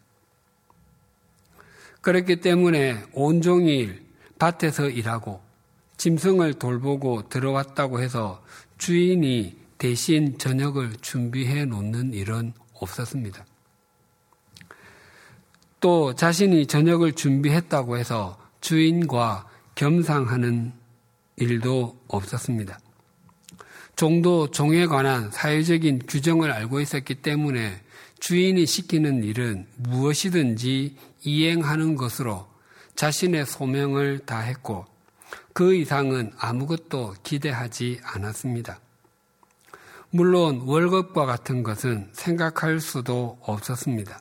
그렇기 2.00 2.40
때문에 2.40 3.04
온종일 3.12 4.04
밭에서 4.38 4.88
일하고 4.88 5.40
짐승을 5.96 6.54
돌보고 6.54 7.28
들어왔다고 7.28 8.00
해서 8.00 8.44
주인이 8.78 9.65
대신 9.78 10.38
저녁을 10.38 10.94
준비해 11.00 11.64
놓는 11.64 12.14
일은 12.14 12.52
없었습니다. 12.74 13.44
또 15.80 16.14
자신이 16.14 16.66
저녁을 16.66 17.12
준비했다고 17.12 17.98
해서 17.98 18.38
주인과 18.60 19.46
겸상하는 19.74 20.72
일도 21.36 22.00
없었습니다. 22.08 22.78
종도 23.94 24.50
종에 24.50 24.86
관한 24.86 25.30
사회적인 25.30 26.02
규정을 26.08 26.50
알고 26.50 26.80
있었기 26.80 27.16
때문에 27.16 27.82
주인이 28.18 28.64
시키는 28.66 29.24
일은 29.24 29.66
무엇이든지 29.76 30.96
이행하는 31.22 31.96
것으로 31.96 32.46
자신의 32.94 33.46
소명을 33.46 34.20
다했고 34.20 34.86
그 35.52 35.74
이상은 35.74 36.32
아무것도 36.38 37.14
기대하지 37.22 38.00
않았습니다. 38.02 38.80
물론 40.10 40.60
월급과 40.60 41.26
같은 41.26 41.62
것은 41.62 42.08
생각할 42.12 42.80
수도 42.80 43.38
없었습니다. 43.42 44.20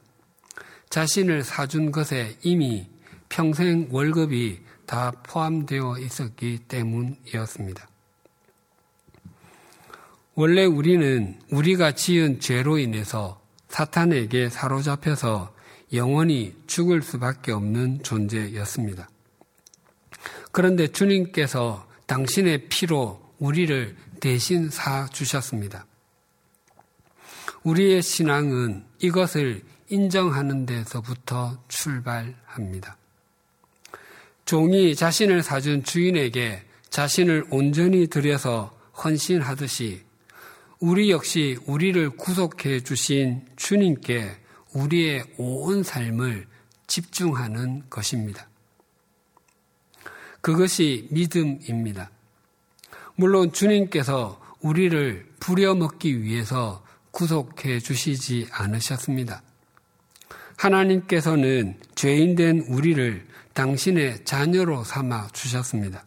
자신을 0.90 1.44
사준 1.44 1.92
것에 1.92 2.38
이미 2.42 2.88
평생 3.30 3.88
월급이 3.92 4.62
다 4.86 5.12
포함되어 5.24 5.98
있었기 6.00 6.60
때문이었습니다. 6.68 7.88
원래 10.36 10.66
우리는 10.66 11.40
우리가 11.50 11.94
지은 11.94 12.40
죄로 12.40 12.78
인해서 12.78 13.42
사탄에게 13.70 14.50
사로잡혀서 14.50 15.54
영원히 15.94 16.54
죽을 16.68 17.02
수밖에 17.02 17.52
없는 17.52 18.04
존재였습니다. 18.04 19.10
그런데 20.52 20.88
주님께서 20.88 21.88
당신의 22.06 22.68
피로 22.70 23.22
우리를 23.40 23.96
대신 24.26 24.72
사 24.72 25.06
주셨습니다. 25.10 25.86
우리의 27.62 28.02
신앙은 28.02 28.84
이것을 28.98 29.62
인정하는 29.90 30.66
데서부터 30.66 31.64
출발합니다. 31.68 32.98
종이 34.46 34.96
자신을 34.96 35.44
사준 35.44 35.84
주인에게 35.84 36.64
자신을 36.90 37.46
온전히 37.52 38.08
들여서 38.08 38.76
헌신하듯이 38.98 40.02
우리 40.80 41.12
역시 41.12 41.60
우리를 41.68 42.10
구속해 42.18 42.80
주신 42.80 43.46
주님께 43.58 44.38
우리의 44.74 45.24
온 45.38 45.84
삶을 45.84 46.48
집중하는 46.88 47.84
것입니다. 47.92 48.50
그것이 50.42 51.10
믿음입니다. 51.12 52.10
물론 53.16 53.52
주님께서 53.52 54.42
우리를 54.62 55.26
부려먹기 55.40 56.24
위해서 56.24 56.84
구속해 57.12 57.80
주시지 57.80 58.48
않으셨습니다. 58.52 59.42
하나님께서는 60.58 61.80
죄인된 61.96 62.66
우리를 62.68 63.26
당신의 63.54 64.26
자녀로 64.26 64.84
삼아 64.84 65.28
주셨습니다. 65.34 66.04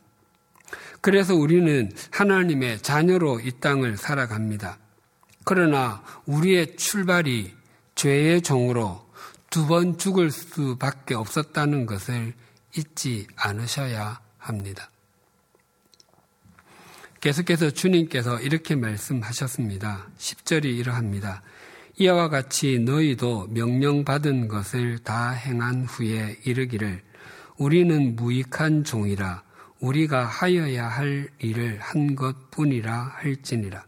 그래서 1.01 1.35
우리는 1.35 1.91
하나님의 2.11 2.81
자녀로 2.81 3.41
이 3.41 3.53
땅을 3.61 3.97
살아갑니다. 3.97 4.79
그러나 5.45 6.03
우리의 6.27 6.77
출발이 6.77 7.55
죄의 7.95 8.43
종으로 8.43 9.09
두 9.51 9.67
번 9.67 9.97
죽을 9.97 10.31
수밖에 10.31 11.15
없었다는 11.15 11.87
것을 11.87 12.35
잊지 12.77 13.27
않으셔야 13.37 14.21
합니다. 14.37 14.91
계속해서 17.21 17.71
주님께서 17.71 18.41
이렇게 18.41 18.77
말씀하셨습니다. 18.77 20.07
10절이 20.19 20.67
이러합니다. 20.67 21.43
이와 21.97 22.29
같이 22.29 22.79
너희도 22.79 23.49
명령받은 23.51 24.47
것을 24.47 25.01
다 25.01 25.31
행한 25.31 25.85
후에 25.85 26.39
이르기를 26.45 27.03
우리는 27.57 28.15
무익한 28.15 28.85
종이라 28.85 29.43
우리가 29.81 30.25
하여야 30.27 30.87
할 30.87 31.29
일을 31.41 31.79
한 31.81 32.15
것 32.15 32.53
뿐이라 32.53 33.15
할지니라. 33.17 33.85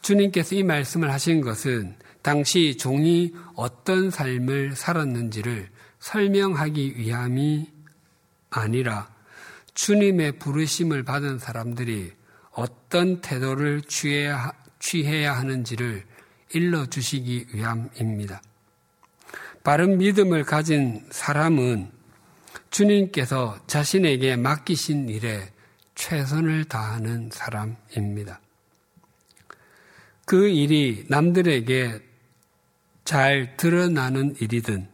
주님께서 0.00 0.54
이 0.54 0.62
말씀을 0.62 1.12
하신 1.12 1.42
것은 1.42 1.94
당시 2.22 2.76
종이 2.78 3.34
어떤 3.54 4.10
삶을 4.10 4.76
살았는지를 4.76 5.68
설명하기 6.00 6.96
위함이 6.96 7.70
아니라 8.48 9.08
주님의 9.78 10.40
부르심을 10.40 11.04
받은 11.04 11.38
사람들이 11.38 12.12
어떤 12.50 13.20
태도를 13.20 13.82
취해야, 13.82 14.52
취해야 14.80 15.36
하는지를 15.36 16.04
일러 16.52 16.84
주시기 16.86 17.46
위함입니다. 17.52 18.42
바른 19.62 19.98
믿음을 19.98 20.42
가진 20.42 21.06
사람은 21.10 21.92
주님께서 22.70 23.60
자신에게 23.68 24.34
맡기신 24.34 25.08
일에 25.10 25.52
최선을 25.94 26.64
다하는 26.64 27.30
사람입니다. 27.32 28.40
그 30.26 30.48
일이 30.48 31.06
남들에게 31.08 32.00
잘 33.04 33.56
드러나는 33.56 34.34
일이든 34.40 34.88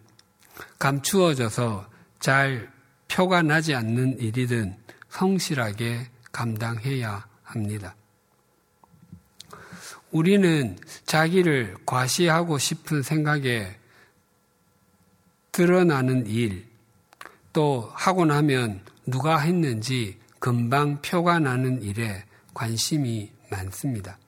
감추어져서 0.78 1.90
잘 2.20 2.74
표가 3.08 3.42
나지 3.42 3.74
않는 3.74 4.18
일이든 4.18 4.76
성실하게 5.08 6.08
감당해야 6.32 7.26
합니다. 7.42 7.94
우리는 10.10 10.76
자기를 11.06 11.76
과시하고 11.86 12.58
싶은 12.58 13.02
생각에 13.02 13.76
드러나는 15.52 16.26
일, 16.26 16.66
또 17.52 17.90
하고 17.94 18.24
나면 18.24 18.80
누가 19.06 19.38
했는지 19.38 20.18
금방 20.38 21.00
표가 21.02 21.38
나는 21.38 21.82
일에 21.82 22.24
관심이 22.52 23.30
많습니다. 23.50 24.18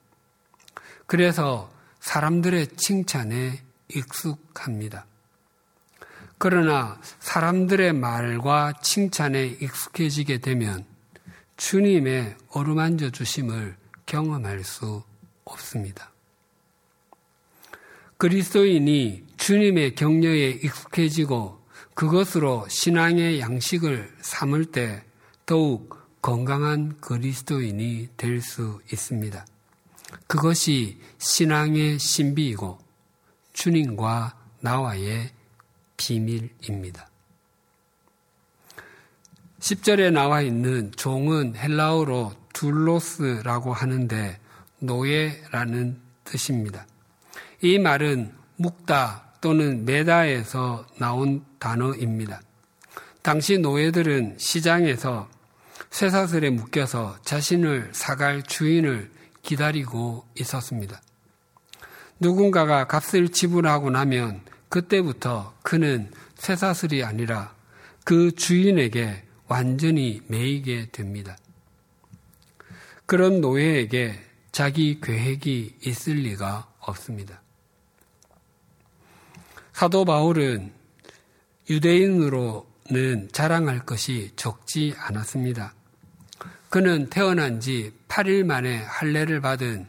그래서 1.07 1.73
사람들의 2.01 2.69
칭찬에 2.77 3.61
익숙합니다. 3.89 5.07
그러나 6.39 7.01
사람들의 7.21 7.95
말과 7.95 8.75
칭찬에 8.83 9.47
익숙해지게 9.61 10.39
되면 10.39 10.85
주님의 11.57 12.37
어루만져 12.51 13.11
주심을 13.11 13.77
경험할 14.05 14.63
수 14.63 15.03
없습니다. 15.45 16.13
그리스도인이 18.19 19.25
주님의 19.37 19.95
격려에 19.95 20.51
익숙해지고 20.63 21.65
그것으로 21.95 22.67
신앙의 22.69 23.41
양식을 23.41 24.15
삼을 24.21 24.67
때 24.67 25.03
더욱 25.47 25.97
건강한 26.21 26.99
그리스도인이 27.01 28.09
될 28.17 28.41
수 28.43 28.81
있습니다. 28.93 29.47
그것이 30.27 30.99
신앙의 31.19 31.99
신비이고 31.99 32.79
주님과 33.53 34.37
나와의 34.61 35.31
비밀입니다. 35.97 37.09
10절에 39.61 40.13
나와 40.13 40.43
있는 40.43 40.93
종은 40.93 41.57
헬라어로 41.57 42.33
둘로스라고 42.53 43.73
하는데 43.73 44.39
노예라는 44.79 46.01
뜻입니다. 46.25 46.87
이 47.63 47.79
말은 47.79 48.33
묵다 48.57 49.35
또는 49.41 49.85
메다에서 49.85 50.87
나온 50.99 51.45
단어입니다. 51.59 52.41
당시 53.23 53.59
노예들은 53.59 54.37
시장에서 54.39 55.29
쇠사슬에 55.91 56.51
묶여서 56.51 57.17
자신을 57.23 57.91
사갈 57.93 58.43
주인을 58.43 59.11
기다리고 59.43 60.27
있었습니다. 60.39 61.01
누군가가 62.19 62.87
값을 62.87 63.29
지불하고 63.29 63.91
나면 63.91 64.43
그때부터 64.69 65.55
그는 65.63 66.11
쇠사슬이 66.37 67.05
아니라 67.05 67.55
그 68.05 68.33
주인에게 68.33 69.25
완전히 69.49 70.21
매이게 70.27 70.91
됩니다. 70.93 71.37
그런 73.07 73.41
노예에게 73.41 74.21
자기 74.53 75.01
계획이 75.01 75.77
있을 75.85 76.15
리가 76.15 76.67
없습니다. 76.81 77.41
사도 79.73 80.05
바울은 80.05 80.73
유대인으로는 81.69 83.29
자랑할 83.33 83.85
것이 83.85 84.33
적지 84.37 84.95
않았습니다. 84.97 85.75
그는 86.71 87.09
태어난 87.11 87.61
지 87.61 87.93
8일 88.09 88.45
만에 88.45 88.79
할례를 88.83 89.41
받은 89.41 89.87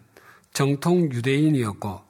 정통 0.53 1.11
유대인이었고 1.11 2.06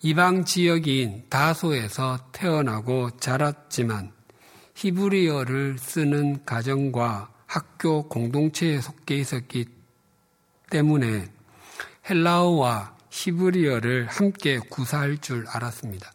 이방 0.00 0.44
지역인 0.44 1.24
다소에서 1.28 2.18
태어나고 2.30 3.16
자랐지만 3.18 4.12
히브리어를 4.76 5.76
쓰는 5.78 6.44
가정과 6.44 7.32
학교 7.46 8.08
공동체에 8.08 8.80
속해 8.80 9.16
있었기 9.16 9.66
때문에 10.70 11.28
헬라어와 12.08 12.96
히브리어를 13.10 14.06
함께 14.06 14.60
구사할 14.70 15.18
줄 15.18 15.44
알았습니다. 15.48 16.12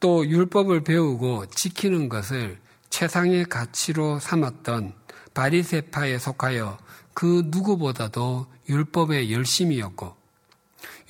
또 0.00 0.26
율법을 0.26 0.84
배우고 0.84 1.46
지키는 1.50 2.08
것을 2.08 2.58
최상의 2.88 3.44
가치로 3.44 4.18
삼았던 4.18 4.94
바리세파에 5.34 6.18
속하여 6.18 6.78
그 7.12 7.42
누구보다도 7.48 8.46
율법에 8.66 9.30
열심이었고 9.30 10.16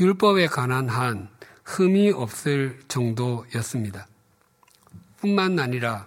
율법에 0.00 0.46
관한 0.46 0.88
한 0.88 1.28
흠이 1.64 2.12
없을 2.12 2.78
정도였습니다. 2.86 4.06
뿐만 5.20 5.58
아니라 5.58 6.06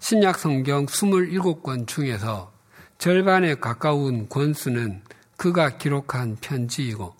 신약 0.00 0.38
성경 0.38 0.84
27권 0.84 1.86
중에서 1.86 2.52
절반에 2.98 3.54
가까운 3.54 4.28
권수는 4.28 5.02
그가 5.38 5.78
기록한 5.78 6.36
편지이고 6.42 7.16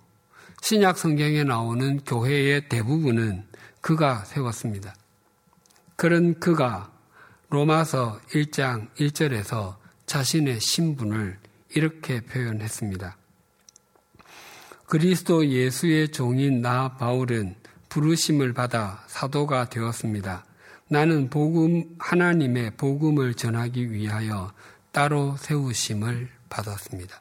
신약 0.60 0.98
성경에 0.98 1.44
나오는 1.44 1.98
교회의 2.04 2.68
대부분은 2.68 3.46
그가 3.80 4.24
세웠습니다. 4.24 4.94
그런 5.96 6.38
그가 6.40 6.92
로마서 7.48 8.20
1장 8.32 8.94
1절에서 8.96 9.76
자신의 10.04 10.60
신분을 10.60 11.38
이렇게 11.70 12.20
표현했습니다. 12.20 13.16
그리스도 14.86 15.46
예수의 15.46 16.08
종인 16.08 16.60
나 16.60 16.96
바울은 16.96 17.54
부르심을 17.88 18.52
받아 18.52 19.02
사도가 19.06 19.68
되었습니다. 19.70 20.44
나는 20.88 21.30
복음, 21.30 21.96
하나님의 21.98 22.72
복음을 22.76 23.34
전하기 23.34 23.92
위하여 23.92 24.52
따로 24.92 25.36
세우심을 25.38 26.28
받았습니다. 26.48 27.20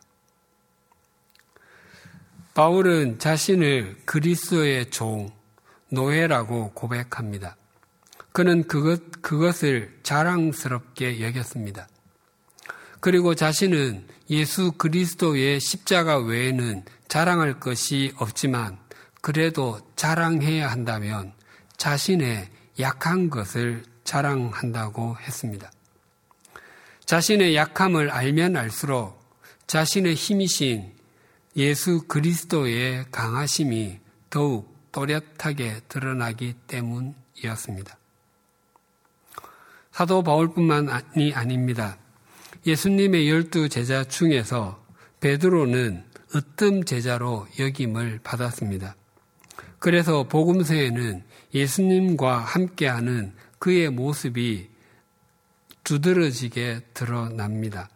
바울은 2.54 3.18
자신을 3.18 3.98
그리스도의 4.06 4.92
종, 4.92 5.32
노예라고 5.90 6.72
고백합니다. 6.74 7.56
그는 8.32 8.68
그것, 8.68 9.22
그것을 9.22 10.00
자랑스럽게 10.04 11.22
여겼습니다. 11.22 11.88
그리고 13.00 13.36
자신은 13.36 14.08
예수 14.30 14.72
그리스도의 14.74 15.60
십자가 15.60 16.18
외에는 16.18 16.84
자랑할 17.14 17.60
것이 17.60 18.12
없지만 18.18 18.80
그래도 19.22 19.80
자랑해야 19.96 20.72
한다면 20.72 21.32
자신의 21.78 22.50
약한 22.80 23.30
것을 23.30 23.84
자랑한다고 24.04 25.18
했습니다. 25.18 25.72
자신의 27.06 27.56
약함을 27.56 28.10
알면 28.10 28.58
알수록 28.58 29.24
자신의 29.68 30.16
힘이신 30.16 30.92
예수 31.56 32.02
그리스도의 32.08 33.06
강하심이 33.12 34.00
더욱 34.32 34.76
또렷하게 34.92 35.82
드러나기 35.88 36.56
때문이었습니다. 36.66 37.96
사도 39.92 40.24
바울뿐만이 40.24 41.34
아닙니다. 41.36 42.00
예수님의 42.66 43.30
열두 43.30 43.70
제자 43.70 44.04
중에서 44.04 44.84
베드로는 45.20 46.12
으뜸 46.36 46.86
제자로 46.86 47.48
역임을 47.60 48.22
받았습니다. 48.24 48.96
그래서 49.80 50.24
복음서에는 50.24 51.24
예수님과 51.54 52.40
함께하는 52.40 53.34
그의 53.60 53.90
모습이 53.90 54.70
두드러지게 55.84 56.82
드러납니다. 56.94 57.90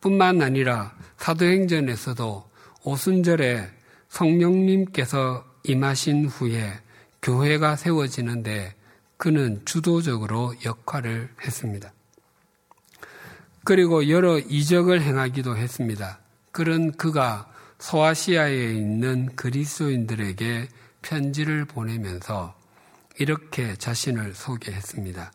뿐만 0.00 0.42
아니라 0.42 0.94
사도행전에서도 1.16 2.50
오순절에 2.84 3.70
성령님께서 4.08 5.44
임하신 5.64 6.26
후에 6.26 6.72
교회가 7.22 7.76
세워지는데 7.76 8.74
그는 9.16 9.62
주도적으로 9.64 10.54
역할을 10.64 11.30
했습니다. 11.42 11.92
그리고 13.64 14.08
여러 14.08 14.38
이적을 14.38 15.02
행하기도 15.02 15.56
했습니다. 15.56 16.20
그런 16.56 16.90
그가 16.92 17.52
소아시아에 17.80 18.72
있는 18.72 19.36
그리스도인들에게 19.36 20.68
편지를 21.02 21.66
보내면서 21.66 22.58
이렇게 23.18 23.76
자신을 23.76 24.32
소개했습니다. 24.32 25.32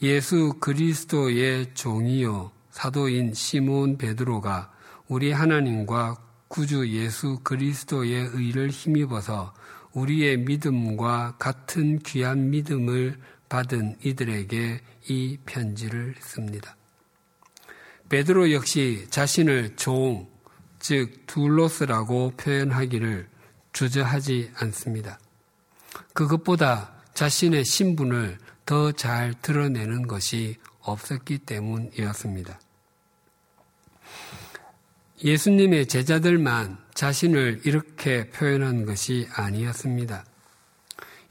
예수 0.00 0.54
그리스도의 0.58 1.74
종이요 1.74 2.50
사도인 2.70 3.34
시몬 3.34 3.98
베드로가 3.98 4.72
우리 5.06 5.32
하나님과 5.32 6.16
구주 6.48 6.88
예수 6.88 7.40
그리스도의 7.44 8.30
의를 8.32 8.70
힘입어서 8.70 9.52
우리의 9.92 10.38
믿음과 10.38 11.36
같은 11.38 11.98
귀한 11.98 12.48
믿음을 12.48 13.20
받은 13.50 13.98
이들에게 14.02 14.80
이 15.10 15.38
편지를 15.44 16.14
씁니다. 16.20 16.74
베드로 18.12 18.52
역시 18.52 19.06
자신을 19.08 19.74
종, 19.76 20.28
즉 20.78 21.26
둘로스라고 21.26 22.32
표현하기를 22.36 23.26
주저하지 23.72 24.50
않습니다. 24.54 25.18
그것보다 26.12 26.92
자신의 27.14 27.64
신분을 27.64 28.36
더 28.66 28.92
잘 28.92 29.32
드러내는 29.40 30.06
것이 30.06 30.56
없었기 30.80 31.38
때문이었습니다. 31.38 32.60
예수님의 35.24 35.86
제자들만 35.86 36.76
자신을 36.92 37.62
이렇게 37.64 38.28
표현한 38.28 38.84
것이 38.84 39.26
아니었습니다. 39.32 40.26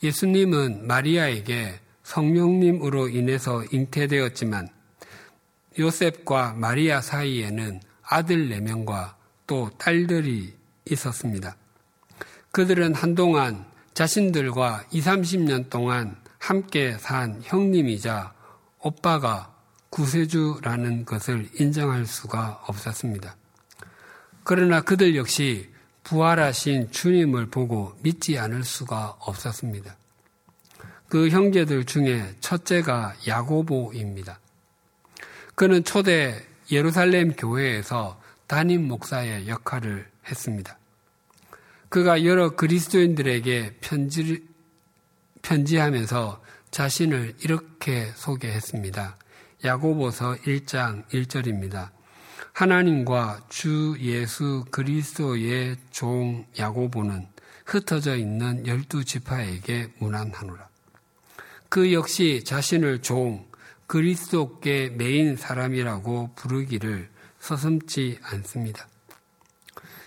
예수님은 0.01 0.87
마리아에게 0.87 1.79
성령님으로 2.01 3.09
인해서 3.09 3.63
잉태되었지만 3.71 4.80
요셉과 5.79 6.53
마리아 6.53 7.01
사이에는 7.01 7.81
아들 8.03 8.49
4명과 8.49 9.15
또 9.47 9.69
딸들이 9.77 10.53
있었습니다. 10.89 11.55
그들은 12.51 12.93
한동안 12.93 13.65
자신들과 13.93 14.85
20, 14.91 15.07
30년 15.07 15.69
동안 15.69 16.17
함께 16.39 16.97
산 16.97 17.41
형님이자 17.43 18.33
오빠가 18.79 19.53
구세주라는 19.89 21.05
것을 21.05 21.49
인정할 21.59 22.05
수가 22.05 22.63
없었습니다. 22.67 23.35
그러나 24.43 24.81
그들 24.81 25.15
역시 25.15 25.69
부활하신 26.03 26.91
주님을 26.91 27.47
보고 27.47 27.93
믿지 28.01 28.39
않을 28.39 28.63
수가 28.63 29.17
없었습니다. 29.19 29.95
그 31.07 31.29
형제들 31.29 31.85
중에 31.85 32.35
첫째가 32.39 33.15
야고보입니다. 33.27 34.39
그는 35.55 35.83
초대 35.83 36.41
예루살렘 36.71 37.33
교회에서 37.33 38.19
담임 38.47 38.87
목사의 38.87 39.47
역할을 39.47 40.07
했습니다. 40.27 40.77
그가 41.89 42.23
여러 42.23 42.55
그리스도인들에게 42.55 43.77
편지, 43.81 44.43
편지하면서 45.41 46.41
자신을 46.71 47.35
이렇게 47.41 48.11
소개했습니다. 48.15 49.17
야고보서 49.65 50.35
1장 50.45 51.05
1절입니다. 51.09 51.89
하나님과 52.53 53.45
주 53.49 53.95
예수 53.99 54.65
그리스도의 54.71 55.77
종 55.91 56.45
야고보는 56.57 57.27
흩어져 57.65 58.17
있는 58.17 58.65
열두 58.65 59.05
지파에게 59.05 59.93
문안하노라. 59.99 60.67
그 61.69 61.93
역시 61.93 62.43
자신을 62.45 63.01
종 63.01 63.45
그리스도께 63.91 64.91
메인 64.91 65.35
사람이라고 65.35 66.29
부르기를 66.35 67.09
서슴지 67.39 68.19
않습니다. 68.21 68.87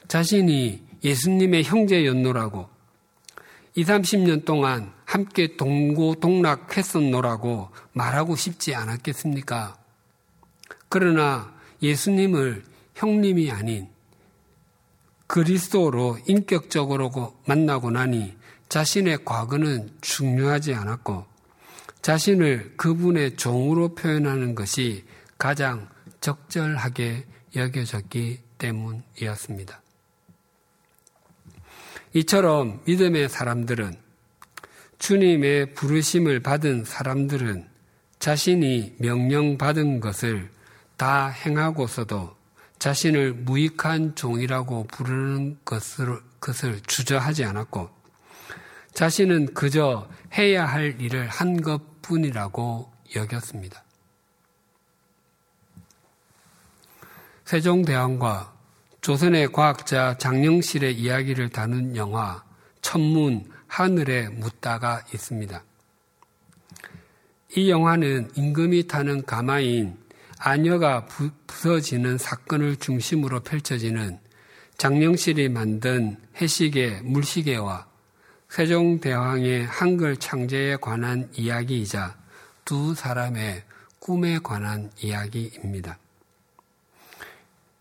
자신이 0.08 0.82
예수님의 1.04 1.64
형제였노라고 1.64 2.66
20, 3.74 3.86
30년 3.86 4.46
동안 4.46 4.90
함께 5.04 5.58
동고 5.58 6.14
동락했었노라고 6.14 7.68
말하고 7.92 8.36
싶지 8.36 8.74
않았겠습니까? 8.74 9.76
그러나 10.88 11.52
예수님을 11.82 12.64
형님이 12.94 13.50
아닌 13.50 13.88
그리스도로 15.26 16.16
인격적으로 16.26 17.36
만나고 17.44 17.90
나니 17.90 18.34
자신의 18.70 19.26
과거는 19.26 19.90
중요하지 20.00 20.72
않았고 20.72 21.33
자신을 22.04 22.74
그분의 22.76 23.36
종으로 23.36 23.94
표현하는 23.94 24.54
것이 24.54 25.04
가장 25.38 25.88
적절하게 26.20 27.24
여겨졌기 27.56 28.40
때문이었습니다. 28.58 29.80
이처럼 32.12 32.82
믿음의 32.84 33.30
사람들은 33.30 33.96
주님의 34.98 35.72
부르심을 35.72 36.40
받은 36.40 36.84
사람들은 36.84 37.66
자신이 38.18 38.96
명령받은 38.98 40.00
것을 40.00 40.50
다 40.98 41.28
행하고서도 41.28 42.36
자신을 42.80 43.32
무익한 43.32 44.14
종이라고 44.14 44.88
부르는 44.88 45.56
것을, 45.64 46.20
주저하지 46.86 47.46
않았고 47.46 47.88
자신은 48.94 49.54
그저 49.54 50.08
해야 50.36 50.66
할 50.66 51.00
일을 51.00 51.28
한 51.28 51.60
것 51.60 52.00
뿐이라고 52.02 52.92
여겼습니다. 53.16 53.82
세종대왕과 57.44 58.54
조선의 59.00 59.52
과학자 59.52 60.16
장영실의 60.18 60.94
이야기를 60.98 61.50
다룬 61.50 61.96
영화 61.96 62.42
천문 62.82 63.50
하늘에 63.66 64.28
묻다가 64.28 65.04
있습니다. 65.12 65.62
이 67.56 67.70
영화는 67.70 68.30
임금이 68.34 68.86
타는 68.86 69.24
가마인 69.24 69.98
아녀가 70.38 71.06
부서지는 71.46 72.18
사건을 72.18 72.76
중심으로 72.76 73.40
펼쳐지는 73.40 74.18
장영실이 74.76 75.48
만든 75.48 76.18
해시계 76.40 77.00
물시계와 77.02 77.93
세종대왕의 78.54 79.66
한글 79.66 80.16
창제에 80.16 80.76
관한 80.76 81.28
이야기이자 81.34 82.16
두 82.64 82.94
사람의 82.94 83.64
꿈에 83.98 84.38
관한 84.38 84.92
이야기입니다. 85.02 85.98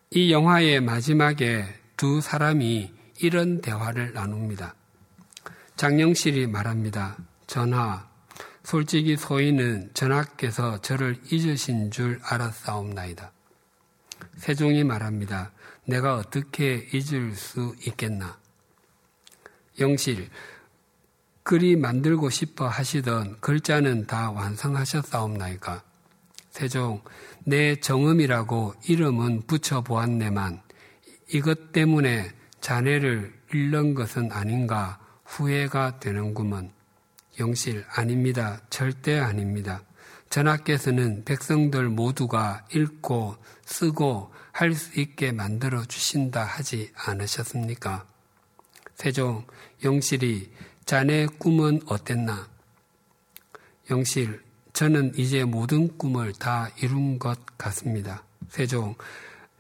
이 0.10 0.32
영화의 0.32 0.82
마지막에 0.82 1.66
두 1.96 2.22
사람이 2.22 2.92
이런 3.20 3.62
대화를 3.62 4.14
나눕니다. 4.14 4.74
장영실이 5.76 6.48
말합니다. 6.48 7.18
전하, 7.46 8.10
솔직히 8.64 9.16
소인은 9.16 9.92
전하께서 9.94 10.82
저를 10.82 11.20
잊으신 11.32 11.92
줄 11.92 12.20
알았사옵나이다. 12.24 13.32
세종이 14.38 14.84
말합니다. 14.84 15.52
내가 15.86 16.16
어떻게 16.16 16.90
잊을 16.92 17.36
수 17.36 17.76
있겠나? 17.86 18.40
영실, 19.80 20.30
글이 21.44 21.76
만들고 21.76 22.30
싶어 22.30 22.68
하시던 22.68 23.38
글자는 23.42 24.08
다 24.08 24.32
완성하셨사옵나이까? 24.32 25.84
세종, 26.52 27.02
내 27.44 27.76
정음이라고 27.76 28.76
이름은 28.88 29.44
붙여보았네만 29.48 30.62
이것 31.34 31.72
때문에 31.72 32.32
자네를 32.62 33.34
잃는 33.54 33.94
것은 33.94 34.32
아닌가 34.32 35.00
후회가 35.26 36.00
되는구먼. 36.00 36.72
영실, 37.40 37.84
아닙니다. 37.90 38.62
절대 38.70 39.20
아닙니다. 39.20 39.82
전하께서는 40.30 41.26
백성들 41.26 41.90
모두가 41.90 42.66
읽고 42.74 43.36
쓰고 43.66 44.32
할 44.52 44.76
수 44.76 45.00
있게 45.00 45.32
만들어 45.32 45.84
주신다 45.84 46.44
하지 46.44 46.92
않으셨습니까? 46.96 48.06
세종, 48.96 49.46
영실이 49.84 50.52
자네 50.86 51.28
꿈은 51.38 51.82
어땠나? 51.86 52.50
영실, 53.90 54.42
저는 54.74 55.14
이제 55.16 55.46
모든 55.46 55.98
꿈을 55.98 56.34
다 56.34 56.70
이룬 56.82 57.18
것 57.20 57.40
같습니다. 57.58 58.24
세종, 58.50 58.94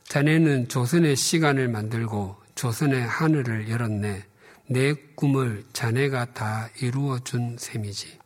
자네는 0.03 0.67
조선의 0.67 1.15
시간을 1.15 1.69
만들고 1.69 2.35
조선의 2.55 3.07
하늘을 3.07 3.69
열었네. 3.69 4.25
내 4.67 4.93
꿈을 5.15 5.63
자네가 5.71 6.33
다 6.33 6.69
이루어 6.81 7.19
준 7.19 7.55
셈이지. 7.57 8.19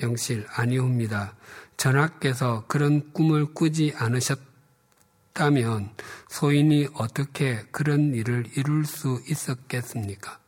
영실, 0.00 0.46
아니옵니다. 0.50 1.34
전하께서 1.76 2.64
그런 2.68 3.12
꿈을 3.12 3.54
꾸지 3.54 3.94
않으셨다면 3.96 5.90
소인이 6.28 6.88
어떻게 6.94 7.64
그런 7.72 8.14
일을 8.14 8.46
이룰 8.56 8.84
수 8.84 9.20
있었겠습니까? 9.28 10.38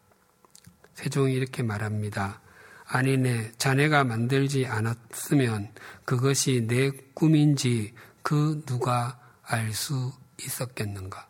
세종이 1.01 1.33
이렇게 1.33 1.63
말합니다. 1.63 2.43
아니네, 2.87 3.53
자네가 3.57 4.05
만들지 4.05 4.67
않았으면 4.67 5.73
그것이 6.05 6.67
내 6.67 6.91
꿈인지 7.15 7.95
그 8.23 8.63
누가 8.67 9.19
알 9.43 9.73
수 9.73 10.13
있었겠는가? 10.43 11.27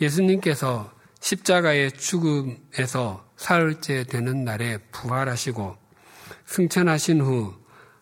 예수님께서 0.00 0.90
십자가의 1.20 1.92
죽음에서 1.92 3.28
사흘째 3.36 4.04
되는 4.04 4.44
날에 4.44 4.78
부활하시고 4.90 5.76
승천하신 6.46 7.20
후 7.20 7.54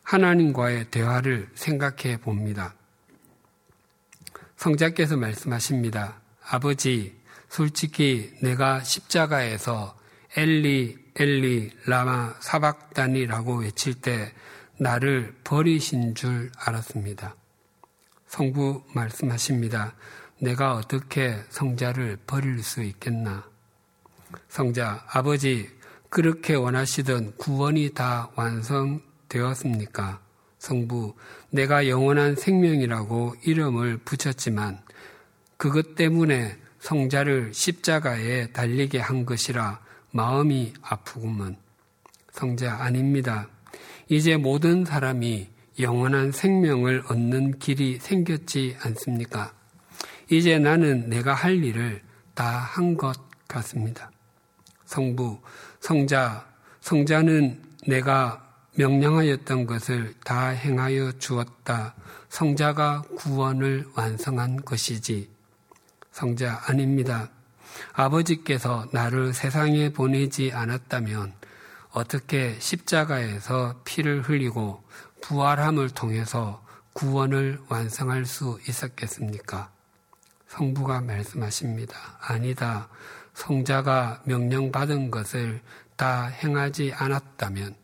하나님과의 0.04 0.90
대화를 0.92 1.50
생각해 1.54 2.18
봅니다. 2.18 2.74
성자께서 4.56 5.16
말씀하십니다. 5.16 6.20
아버지, 6.44 7.17
솔직히 7.48 8.32
내가 8.42 8.82
십자가에서 8.82 9.96
엘리 10.36 11.08
엘리 11.16 11.72
라마 11.86 12.34
사박단이라고 12.40 13.60
외칠 13.60 13.94
때 13.94 14.32
나를 14.78 15.34
버리신 15.42 16.14
줄 16.14 16.52
알았습니다. 16.56 17.34
성부 18.28 18.84
말씀하십니다. 18.94 19.94
내가 20.38 20.74
어떻게 20.74 21.36
성자를 21.48 22.18
버릴 22.26 22.62
수 22.62 22.82
있겠나? 22.82 23.44
성자, 24.48 25.04
아버지, 25.08 25.68
그렇게 26.10 26.54
원하시던 26.54 27.36
구원이 27.36 27.94
다 27.94 28.30
완성되었습니까? 28.36 30.20
성부, 30.58 31.16
내가 31.50 31.88
영원한 31.88 32.36
생명이라고 32.36 33.34
이름을 33.42 33.98
붙였지만 33.98 34.80
그것 35.56 35.96
때문에 35.96 36.56
성자를 36.88 37.52
십자가에 37.52 38.46
달리게 38.46 38.98
한 38.98 39.26
것이라 39.26 39.78
마음이 40.10 40.72
아프구먼. 40.80 41.58
성자 42.32 42.76
아닙니다. 42.76 43.46
이제 44.08 44.38
모든 44.38 44.86
사람이 44.86 45.50
영원한 45.80 46.32
생명을 46.32 47.02
얻는 47.10 47.58
길이 47.58 47.98
생겼지 48.00 48.78
않습니까? 48.80 49.52
이제 50.30 50.58
나는 50.58 51.10
내가 51.10 51.34
할 51.34 51.62
일을 51.62 52.00
다 52.34 52.58
한 52.74 52.96
것 52.96 53.20
같습니다. 53.48 54.10
성부, 54.86 55.40
성자, 55.80 56.46
성자는 56.80 57.60
내가 57.86 58.42
명령하였던 58.76 59.66
것을 59.66 60.14
다 60.24 60.48
행하여 60.48 61.12
주었다. 61.18 61.94
성자가 62.30 63.02
구원을 63.18 63.86
완성한 63.94 64.64
것이지. 64.64 65.37
성자 66.18 66.62
아닙니다. 66.66 67.30
아버지께서 67.92 68.88
나를 68.92 69.32
세상에 69.32 69.90
보내지 69.90 70.50
않았다면 70.52 71.32
어떻게 71.92 72.58
십자가에서 72.58 73.80
피를 73.84 74.22
흘리고 74.22 74.82
부활함을 75.20 75.90
통해서 75.90 76.60
구원을 76.92 77.60
완성할 77.68 78.26
수 78.26 78.58
있었겠습니까? 78.68 79.70
성부가 80.48 81.02
말씀하십니다. 81.02 81.96
아니다. 82.20 82.88
성자가 83.34 84.22
명령받은 84.24 85.12
것을 85.12 85.62
다 85.94 86.26
행하지 86.26 86.94
않았다면 86.96 87.76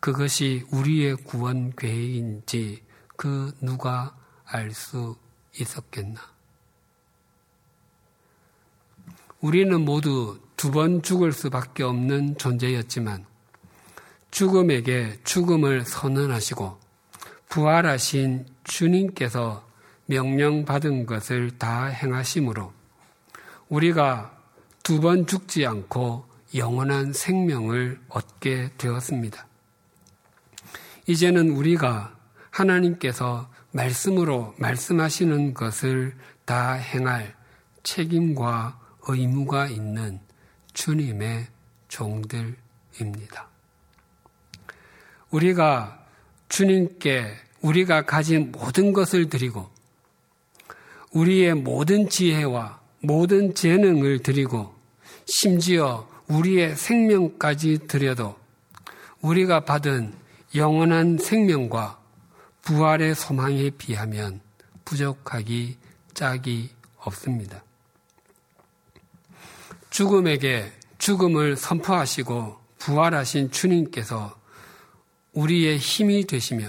그것이 0.00 0.66
우리의 0.70 1.16
구원 1.16 1.74
계획인지 1.74 2.84
그 3.16 3.56
누가 3.62 4.14
알 4.44 4.70
수 4.72 5.16
있었겠나? 5.58 6.33
우리는 9.44 9.78
모두 9.84 10.38
두 10.56 10.70
번 10.70 11.02
죽을 11.02 11.30
수밖에 11.30 11.82
없는 11.82 12.38
존재였지만 12.38 13.26
죽음에게 14.30 15.18
죽음을 15.22 15.84
선언하시고 15.84 16.78
부활하신 17.50 18.46
주님께서 18.64 19.68
명령받은 20.06 21.04
것을 21.04 21.58
다 21.58 21.84
행하심으로 21.84 22.72
우리가 23.68 24.34
두 24.82 25.02
번 25.02 25.26
죽지 25.26 25.66
않고 25.66 26.24
영원한 26.54 27.12
생명을 27.12 28.00
얻게 28.08 28.70
되었습니다. 28.78 29.46
이제는 31.06 31.50
우리가 31.50 32.16
하나님께서 32.50 33.50
말씀으로 33.72 34.54
말씀하시는 34.56 35.52
것을 35.52 36.16
다 36.46 36.72
행할 36.72 37.34
책임과 37.82 38.83
의무가 39.06 39.66
있는 39.66 40.20
주님의 40.72 41.46
종들입니다. 41.88 43.48
우리가 45.30 46.04
주님께 46.48 47.34
우리가 47.60 48.02
가진 48.02 48.52
모든 48.52 48.92
것을 48.92 49.28
드리고 49.28 49.70
우리의 51.12 51.54
모든 51.54 52.08
지혜와 52.08 52.80
모든 53.00 53.54
재능을 53.54 54.20
드리고 54.20 54.74
심지어 55.26 56.08
우리의 56.28 56.76
생명까지 56.76 57.86
드려도 57.86 58.36
우리가 59.20 59.60
받은 59.60 60.14
영원한 60.54 61.18
생명과 61.18 61.98
부활의 62.62 63.14
소망에 63.14 63.70
비하면 63.70 64.40
부족하기 64.84 65.76
짝이 66.14 66.70
없습니다. 66.96 67.62
죽음에게 69.94 70.72
죽음을 70.98 71.56
선포하시고 71.56 72.58
부활하신 72.78 73.52
주님께서 73.52 74.36
우리의 75.34 75.78
힘이 75.78 76.26
되시며 76.26 76.68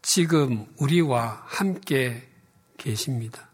지금 0.00 0.64
우리와 0.78 1.42
함께 1.44 2.26
계십니다. 2.78 3.50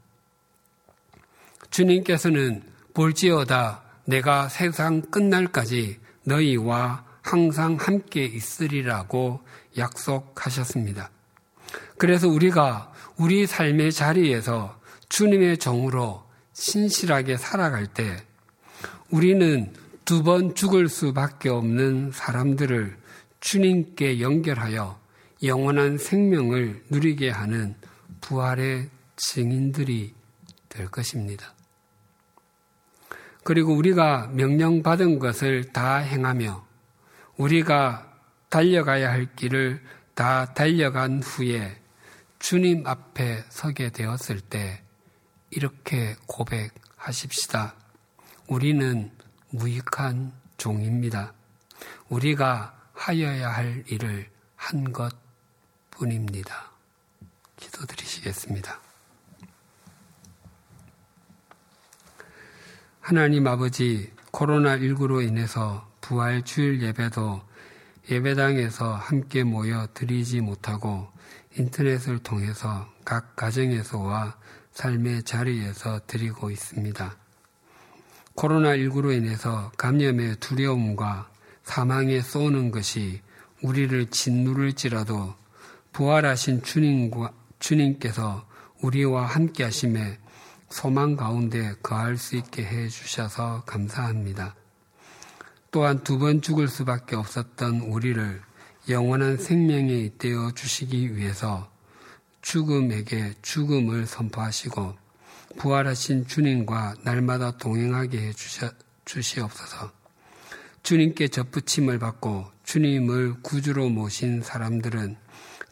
주님께서는 1.70 2.62
볼지어다 2.94 3.82
내가 4.04 4.48
세상 4.48 5.02
끝날까지 5.02 5.98
너희와 6.22 7.04
항상 7.20 7.74
함께 7.80 8.24
있으리라고 8.26 9.40
약속하셨습니다. 9.76 11.10
그래서 11.98 12.28
우리가 12.28 12.92
우리 13.16 13.48
삶의 13.48 13.90
자리에서 13.90 14.80
주님의 15.08 15.58
종으로 15.58 16.23
신실하게 16.54 17.36
살아갈 17.36 17.86
때 17.86 18.16
우리는 19.10 19.72
두 20.04 20.22
번 20.22 20.54
죽을 20.54 20.88
수밖에 20.88 21.48
없는 21.48 22.12
사람들을 22.12 22.96
주님께 23.40 24.20
연결하여 24.20 24.98
영원한 25.42 25.98
생명을 25.98 26.84
누리게 26.90 27.30
하는 27.30 27.74
부활의 28.20 28.88
증인들이 29.16 30.14
될 30.68 30.88
것입니다. 30.88 31.54
그리고 33.44 33.74
우리가 33.74 34.28
명령받은 34.32 35.18
것을 35.18 35.72
다 35.72 35.96
행하며 35.96 36.66
우리가 37.36 38.10
달려가야 38.48 39.10
할 39.10 39.34
길을 39.36 39.82
다 40.14 40.52
달려간 40.54 41.22
후에 41.22 41.80
주님 42.38 42.86
앞에 42.86 43.44
서게 43.48 43.90
되었을 43.90 44.40
때 44.40 44.83
이렇게 45.54 46.16
고백하십시다. 46.26 47.74
우리는 48.48 49.10
무익한 49.50 50.32
종입니다. 50.56 51.32
우리가 52.08 52.76
하여야 52.92 53.50
할 53.50 53.84
일을 53.88 54.30
한 54.56 54.92
것 54.92 55.14
뿐입니다. 55.90 56.70
기도드리시겠습니다. 57.56 58.80
하나님 63.00 63.46
아버지, 63.46 64.10
코로나19로 64.32 65.26
인해서 65.26 65.88
부활 66.00 66.42
주일 66.42 66.82
예배도 66.82 67.42
예배당에서 68.10 68.94
함께 68.94 69.44
모여 69.44 69.86
드리지 69.94 70.40
못하고 70.40 71.08
인터넷을 71.56 72.18
통해서 72.18 72.88
각 73.04 73.36
가정에서와 73.36 74.36
삶의 74.74 75.22
자리에서 75.22 76.00
드리고 76.06 76.50
있습니다. 76.50 77.16
코로나19로 78.34 79.16
인해서 79.16 79.70
감염의 79.78 80.36
두려움과 80.40 81.30
사망에 81.62 82.20
쏘는 82.20 82.70
것이 82.72 83.20
우리를 83.62 84.10
짓누를지라도 84.10 85.34
부활하신 85.92 86.62
주님과, 86.62 87.32
주님께서 87.60 88.46
우리와 88.82 89.24
함께 89.26 89.62
하심에 89.64 90.18
소망 90.68 91.14
가운데 91.16 91.74
거할 91.82 92.18
수 92.18 92.36
있게 92.36 92.64
해 92.64 92.88
주셔서 92.88 93.62
감사합니다. 93.64 94.56
또한 95.70 96.02
두 96.02 96.18
번 96.18 96.42
죽을 96.42 96.68
수밖에 96.68 97.14
없었던 97.16 97.80
우리를 97.80 98.42
영원한 98.88 99.36
생명에 99.38 99.92
잇대어 99.92 100.50
주시기 100.50 101.16
위해서 101.16 101.72
죽음에게 102.44 103.34
죽음을 103.40 104.06
선포하시고 104.06 104.94
부활하신 105.56 106.26
주님과 106.26 106.96
날마다 107.02 107.56
동행하게 107.56 108.18
해 108.18 108.32
주시옵소서. 109.04 109.90
주님께 110.82 111.28
접붙임을 111.28 111.98
받고 111.98 112.44
주님을 112.64 113.40
구주로 113.42 113.88
모신 113.88 114.42
사람들은 114.42 115.16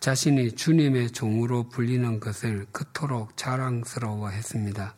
자신이 0.00 0.52
주님의 0.52 1.10
종으로 1.10 1.68
불리는 1.68 2.18
것을 2.20 2.66
그토록 2.72 3.36
자랑스러워 3.36 4.30
했습니다. 4.30 4.94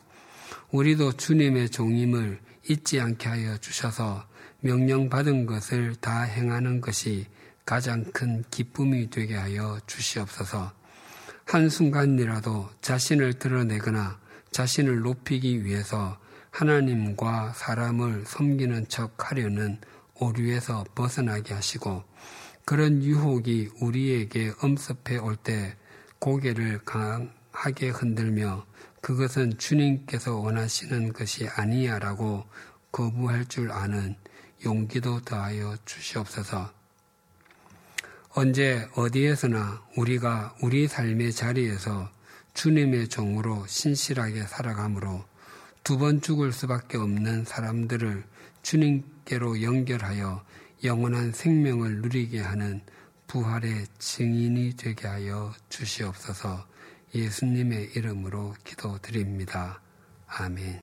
우리도 0.70 1.14
주님의 1.14 1.70
종임을 1.70 2.41
잊지 2.68 3.01
않게 3.01 3.29
하여 3.29 3.59
주셔서 3.59 4.25
명령받은 4.61 5.47
것을 5.47 5.97
다 5.97 6.22
행하는 6.22 6.81
것이 6.81 7.27
가장 7.66 8.05
큰 8.12 8.45
기쁨이 8.51 9.11
되게 9.11 9.35
하여 9.35 9.81
주시옵소서. 9.87 10.84
한순간이라도 11.47 12.71
자신을 12.81 13.35
드러내거나 13.35 14.19
자신을 14.51 15.01
높이기 15.01 15.65
위해서 15.65 16.19
하나님과 16.51 17.53
사람을 17.55 18.25
섬기는 18.27 18.89
척 18.89 19.31
하려는 19.31 19.79
오류에서 20.21 20.85
벗어나게 20.95 21.55
하시고 21.55 22.05
그런 22.65 23.03
유혹이 23.03 23.71
우리에게 23.81 24.53
엄습해 24.63 25.19
올 25.19 25.37
때 25.37 25.77
고개를 26.19 26.81
강하게 26.85 27.91
흔들며 27.91 28.65
그것은 29.03 29.59
주님께서 29.59 30.37
원하시는 30.37 31.13
것이 31.13 31.47
아니야라고 31.47 32.45
거부할 32.91 33.45
줄 33.47 33.71
아는 33.71 34.17
용기도 34.65 35.21
더하여 35.21 35.77
주시옵소서. 35.85 36.84
언제 38.37 38.89
어디에서나 38.97 39.80
우리가 39.97 40.57
우리 40.61 40.89
삶의 40.89 41.32
자리에서 41.32 42.11
주님의 42.53 43.07
종으로 43.09 43.64
신실하게 43.68 44.43
살아가므로 44.43 45.24
두 45.85 45.99
번 45.99 46.20
죽을 46.20 46.51
수밖에 46.51 46.97
없는 46.97 47.45
사람들을 47.45 48.24
주님께로 48.62 49.62
연결하여 49.62 50.45
영원한 50.82 51.30
생명을 51.30 52.03
누리게 52.03 52.41
하는 52.41 52.80
부활의 53.28 53.87
증인이 54.01 54.74
되게 54.76 55.07
하여 55.07 55.53
주시옵소서 55.68 56.66
예수님의 57.14 57.93
이름으로 57.95 58.57
기도드립니다. 58.64 59.80
아멘. 60.26 60.80